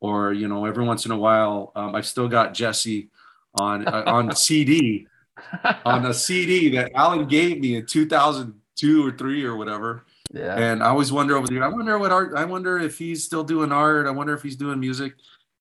[0.00, 3.10] or you know every once in a while um, I still got Jesse
[3.54, 5.06] on uh, on CD
[5.84, 10.82] on a CD that Alan gave me in 2002 or 3 or whatever yeah and
[10.82, 13.72] I always wonder over there I wonder what art I wonder if he's still doing
[13.72, 15.14] art I wonder if he's doing music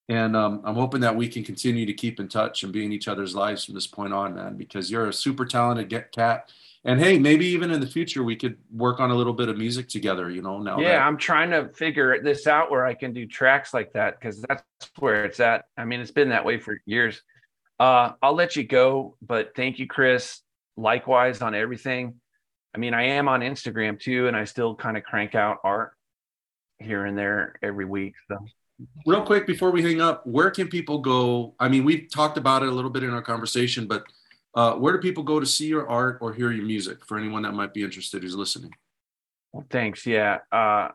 [0.08, 2.92] and um, I'm hoping that we can continue to keep in touch and be in
[2.92, 6.52] each other's lives from this point on, man, because you're a super talented get cat.
[6.84, 9.58] And hey, maybe even in the future we could work on a little bit of
[9.58, 10.60] music together, you know.
[10.62, 13.94] Now, yeah, that- I'm trying to figure this out where I can do tracks like
[13.94, 14.64] that because that's
[15.00, 15.66] where it's at.
[15.76, 17.24] I mean, it's been that way for years.
[17.80, 20.42] Uh, I'll let you go, but thank you, Chris.
[20.78, 22.22] Likewise on everything.
[22.76, 25.94] I mean, I am on Instagram too, and I still kind of crank out art
[26.78, 28.16] here and there every week.
[28.28, 28.38] So
[29.06, 31.56] real quick before we hang up, where can people go?
[31.58, 34.04] I mean, we've talked about it a little bit in our conversation, but
[34.56, 37.44] uh, where do people go to see your art or hear your music for anyone
[37.44, 38.72] that might be interested who's listening?
[39.54, 40.06] Well, thanks.
[40.06, 40.40] Yeah.
[40.52, 40.90] Uh,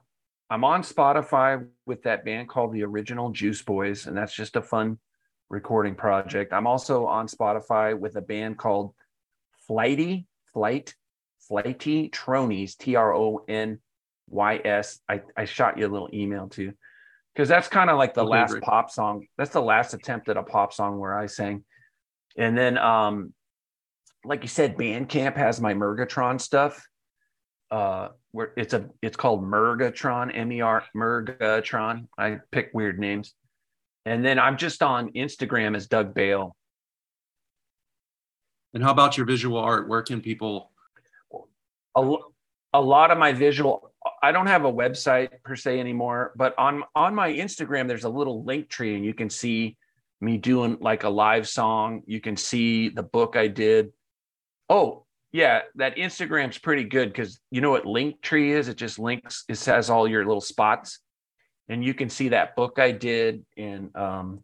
[0.51, 4.63] I'm on Spotify with that band called the Original Juice Boys, and that's just a
[4.63, 4.99] fun
[5.49, 6.53] recording project.
[6.53, 8.93] I'm also on Spotify with a band called
[9.67, 10.95] Flighty, Flight,
[11.51, 13.81] Flighty Tronys, T R O N
[14.29, 15.01] Y S.
[15.09, 16.73] I, I shot you a little email too
[17.35, 18.63] because that's kind of like the okay, last great.
[18.63, 19.27] pop song.
[19.37, 21.65] That's the last attempt at a pop song where I sang.
[22.37, 23.35] And then, um,
[24.25, 26.87] like you said, Bandcamp has my Mergatron stuff.
[27.71, 32.07] Uh, where it's a it's called Mergatron, M E R Mergatron.
[32.17, 33.35] I pick weird names.
[34.07, 36.57] And then I'm just on Instagram as Doug Bale.
[38.73, 39.89] And how about your visual art?
[39.89, 40.70] Where can people?
[41.97, 42.17] A,
[42.73, 43.93] a lot of my visual
[44.23, 48.09] I don't have a website per se anymore, but on on my Instagram there's a
[48.09, 49.77] little Linktree and you can see
[50.21, 52.03] me doing like a live song.
[52.07, 53.93] You can see the book I did.
[54.69, 58.69] Oh, yeah, that Instagram's pretty good cuz you know what Linktree is?
[58.69, 61.01] It just links it has all your little spots
[61.71, 64.41] and you can see that book I did and um,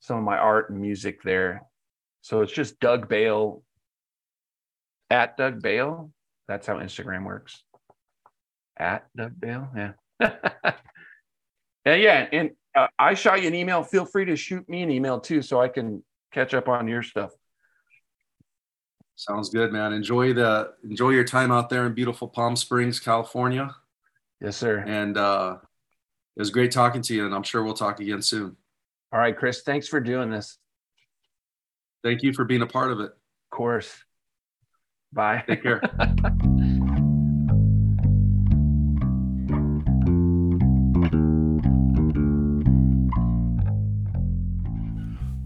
[0.00, 1.62] some of my art and music there.
[2.22, 3.62] So it's just Doug Bale
[5.10, 6.10] at Doug Bale.
[6.48, 7.62] That's how Instagram works
[8.78, 9.34] at Doug.
[9.42, 9.92] Yeah.
[11.84, 13.82] and yeah, and uh, I shot you an email.
[13.82, 16.02] Feel free to shoot me an email too, so I can
[16.32, 17.32] catch up on your stuff.
[19.14, 19.92] Sounds good, man.
[19.92, 23.74] Enjoy the enjoy your time out there in beautiful Palm Springs, California.
[24.40, 24.84] Yes, sir.
[24.86, 25.56] And uh,
[26.36, 28.56] it was great talking to you, and I'm sure we'll talk again soon.
[29.12, 29.62] All right, Chris.
[29.62, 30.58] Thanks for doing this.
[32.04, 33.10] Thank you for being a part of it.
[33.10, 34.04] Of course.
[35.12, 35.44] Bye.
[35.46, 35.80] Take care.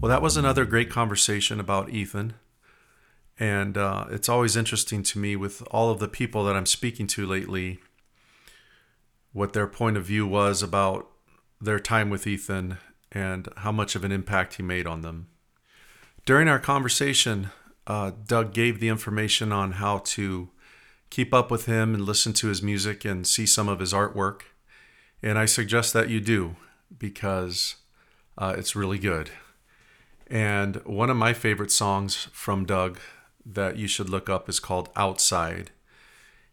[0.01, 2.33] Well, that was another great conversation about Ethan.
[3.39, 7.05] And uh, it's always interesting to me with all of the people that I'm speaking
[7.07, 7.79] to lately,
[9.31, 11.07] what their point of view was about
[11.59, 12.77] their time with Ethan
[13.11, 15.27] and how much of an impact he made on them.
[16.25, 17.51] During our conversation,
[17.87, 20.49] uh, Doug gave the information on how to
[21.09, 24.41] keep up with him and listen to his music and see some of his artwork.
[25.21, 26.55] And I suggest that you do
[26.97, 27.75] because
[28.37, 29.31] uh, it's really good.
[30.27, 32.99] And one of my favorite songs from Doug
[33.45, 35.71] that you should look up is called Outside.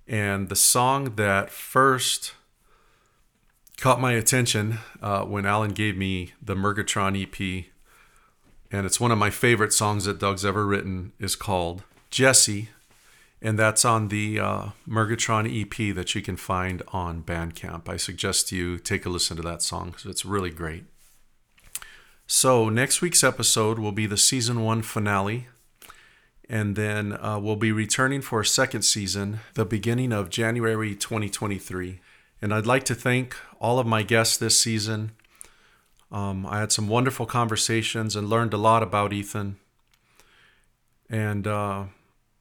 [0.07, 2.33] And the song that first
[3.77, 7.67] caught my attention uh, when Alan gave me the Mergatron EP,
[8.71, 12.69] and it's one of my favorite songs that Doug's ever written, is called Jesse.
[13.41, 17.89] And that's on the uh, Mergatron EP that you can find on Bandcamp.
[17.89, 20.85] I suggest you take a listen to that song because it's really great.
[22.27, 25.47] So, next week's episode will be the season one finale.
[26.49, 32.01] And then uh, we'll be returning for a second season, the beginning of January 2023.
[32.41, 35.13] And I'd like to thank all of my guests this season.
[36.11, 39.57] Um, I had some wonderful conversations and learned a lot about Ethan.
[41.11, 41.85] And, uh,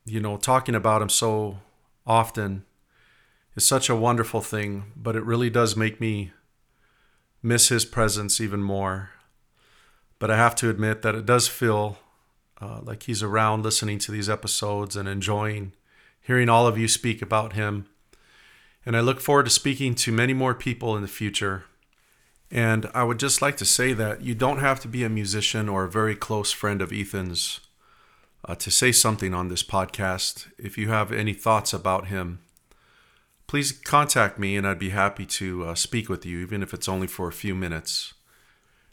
[0.06, 1.60] you know, talking about him so
[2.06, 2.64] often
[3.56, 6.32] is such a wonderful thing, but it really does make me
[7.44, 9.12] miss his presence even more.
[10.20, 12.00] But I have to admit that it does feel
[12.60, 15.74] uh, like he's around listening to these episodes and enjoying
[16.22, 17.86] hearing all of you speak about him.
[18.86, 21.66] And I look forward to speaking to many more people in the future.
[22.50, 25.68] And I would just like to say that you don't have to be a musician
[25.68, 27.60] or a very close friend of Ethan's
[28.46, 30.48] uh, to say something on this podcast.
[30.58, 32.40] If you have any thoughts about him,
[33.48, 36.88] please contact me and I'd be happy to uh, speak with you, even if it's
[36.88, 38.14] only for a few minutes.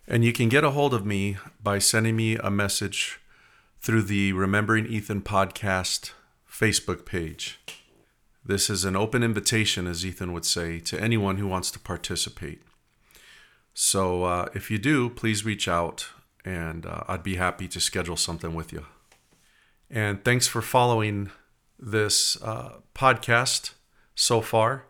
[0.06, 3.20] And you can get a hold of me by sending me a message
[3.80, 6.12] through the Remembering Ethan podcast
[6.50, 7.60] Facebook page.
[8.44, 12.60] This is an open invitation, as Ethan would say, to anyone who wants to participate.
[13.74, 16.08] So uh, if you do, please reach out
[16.44, 18.86] and uh, I'd be happy to schedule something with you.
[19.90, 21.30] And thanks for following
[21.78, 23.72] this uh, podcast
[24.14, 24.84] so far.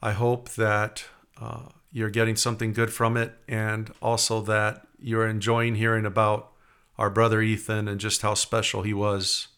[0.00, 1.04] I hope that
[1.40, 6.52] uh, you're getting something good from it, and also that you're enjoying hearing about
[6.98, 9.48] our brother Ethan and just how special he was.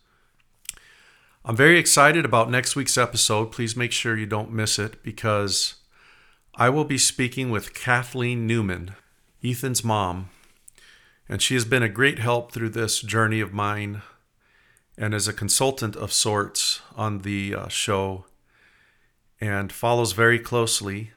[1.44, 3.52] I'm very excited about next week's episode.
[3.52, 5.76] Please make sure you don't miss it because
[6.58, 8.94] I will be speaking with Kathleen Newman,
[9.44, 10.30] Ethan's mom,
[11.28, 14.00] and she has been a great help through this journey of mine
[14.96, 18.24] and is a consultant of sorts on the uh, show
[19.38, 21.10] and follows very closely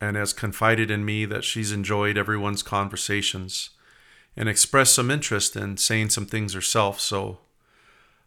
[0.00, 3.70] and has confided in me that she's enjoyed everyone's conversations
[4.36, 6.98] and expressed some interest in saying some things herself.
[6.98, 7.38] So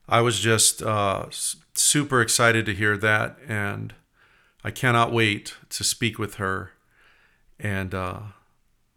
[0.07, 1.25] I was just uh,
[1.73, 3.93] super excited to hear that, and
[4.63, 6.71] I cannot wait to speak with her
[7.59, 8.19] and uh,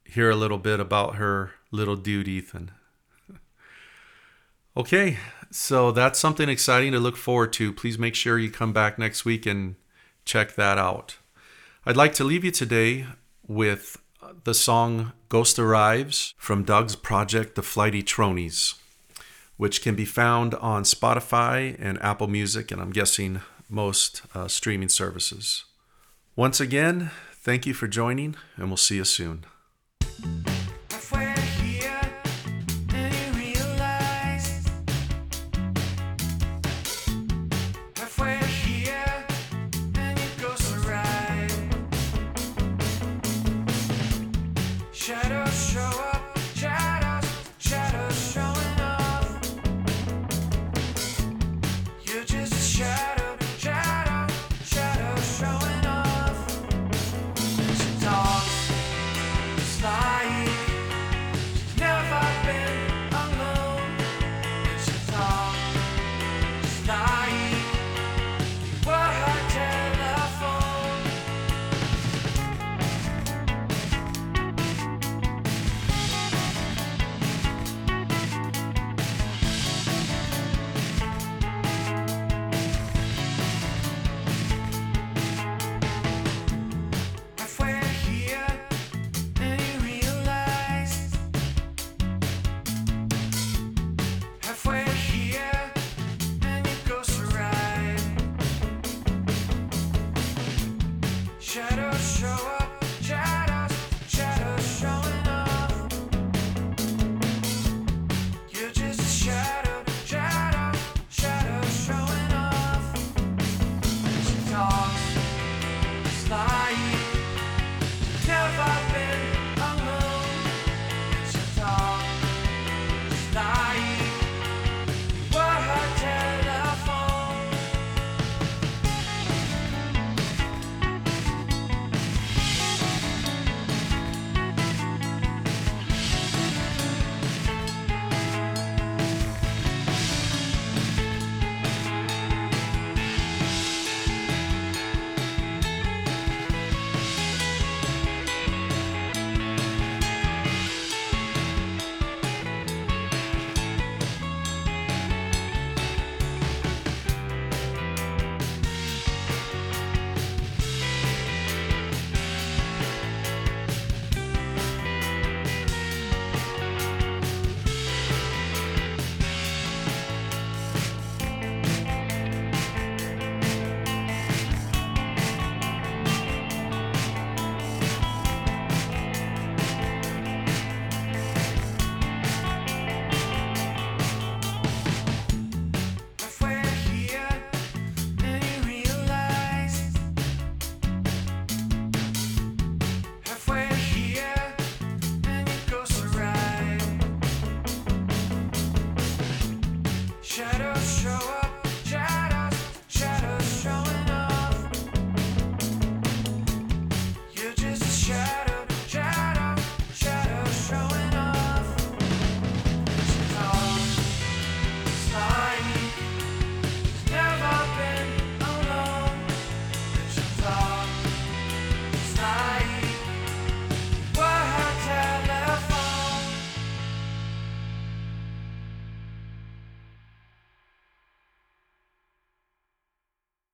[0.04, 2.70] hear a little bit about her little dude, Ethan.
[4.76, 5.18] okay,
[5.50, 7.72] so that's something exciting to look forward to.
[7.72, 9.76] Please make sure you come back next week and
[10.24, 11.16] check that out.
[11.86, 13.06] I'd like to leave you today
[13.46, 13.98] with
[14.44, 18.74] the song Ghost Arrives from Doug's project The Flighty Tronys,
[19.56, 24.88] which can be found on Spotify and Apple Music, and I'm guessing most uh, streaming
[24.88, 25.64] services.
[26.36, 29.44] Once again, thank you for joining, and we'll see you soon.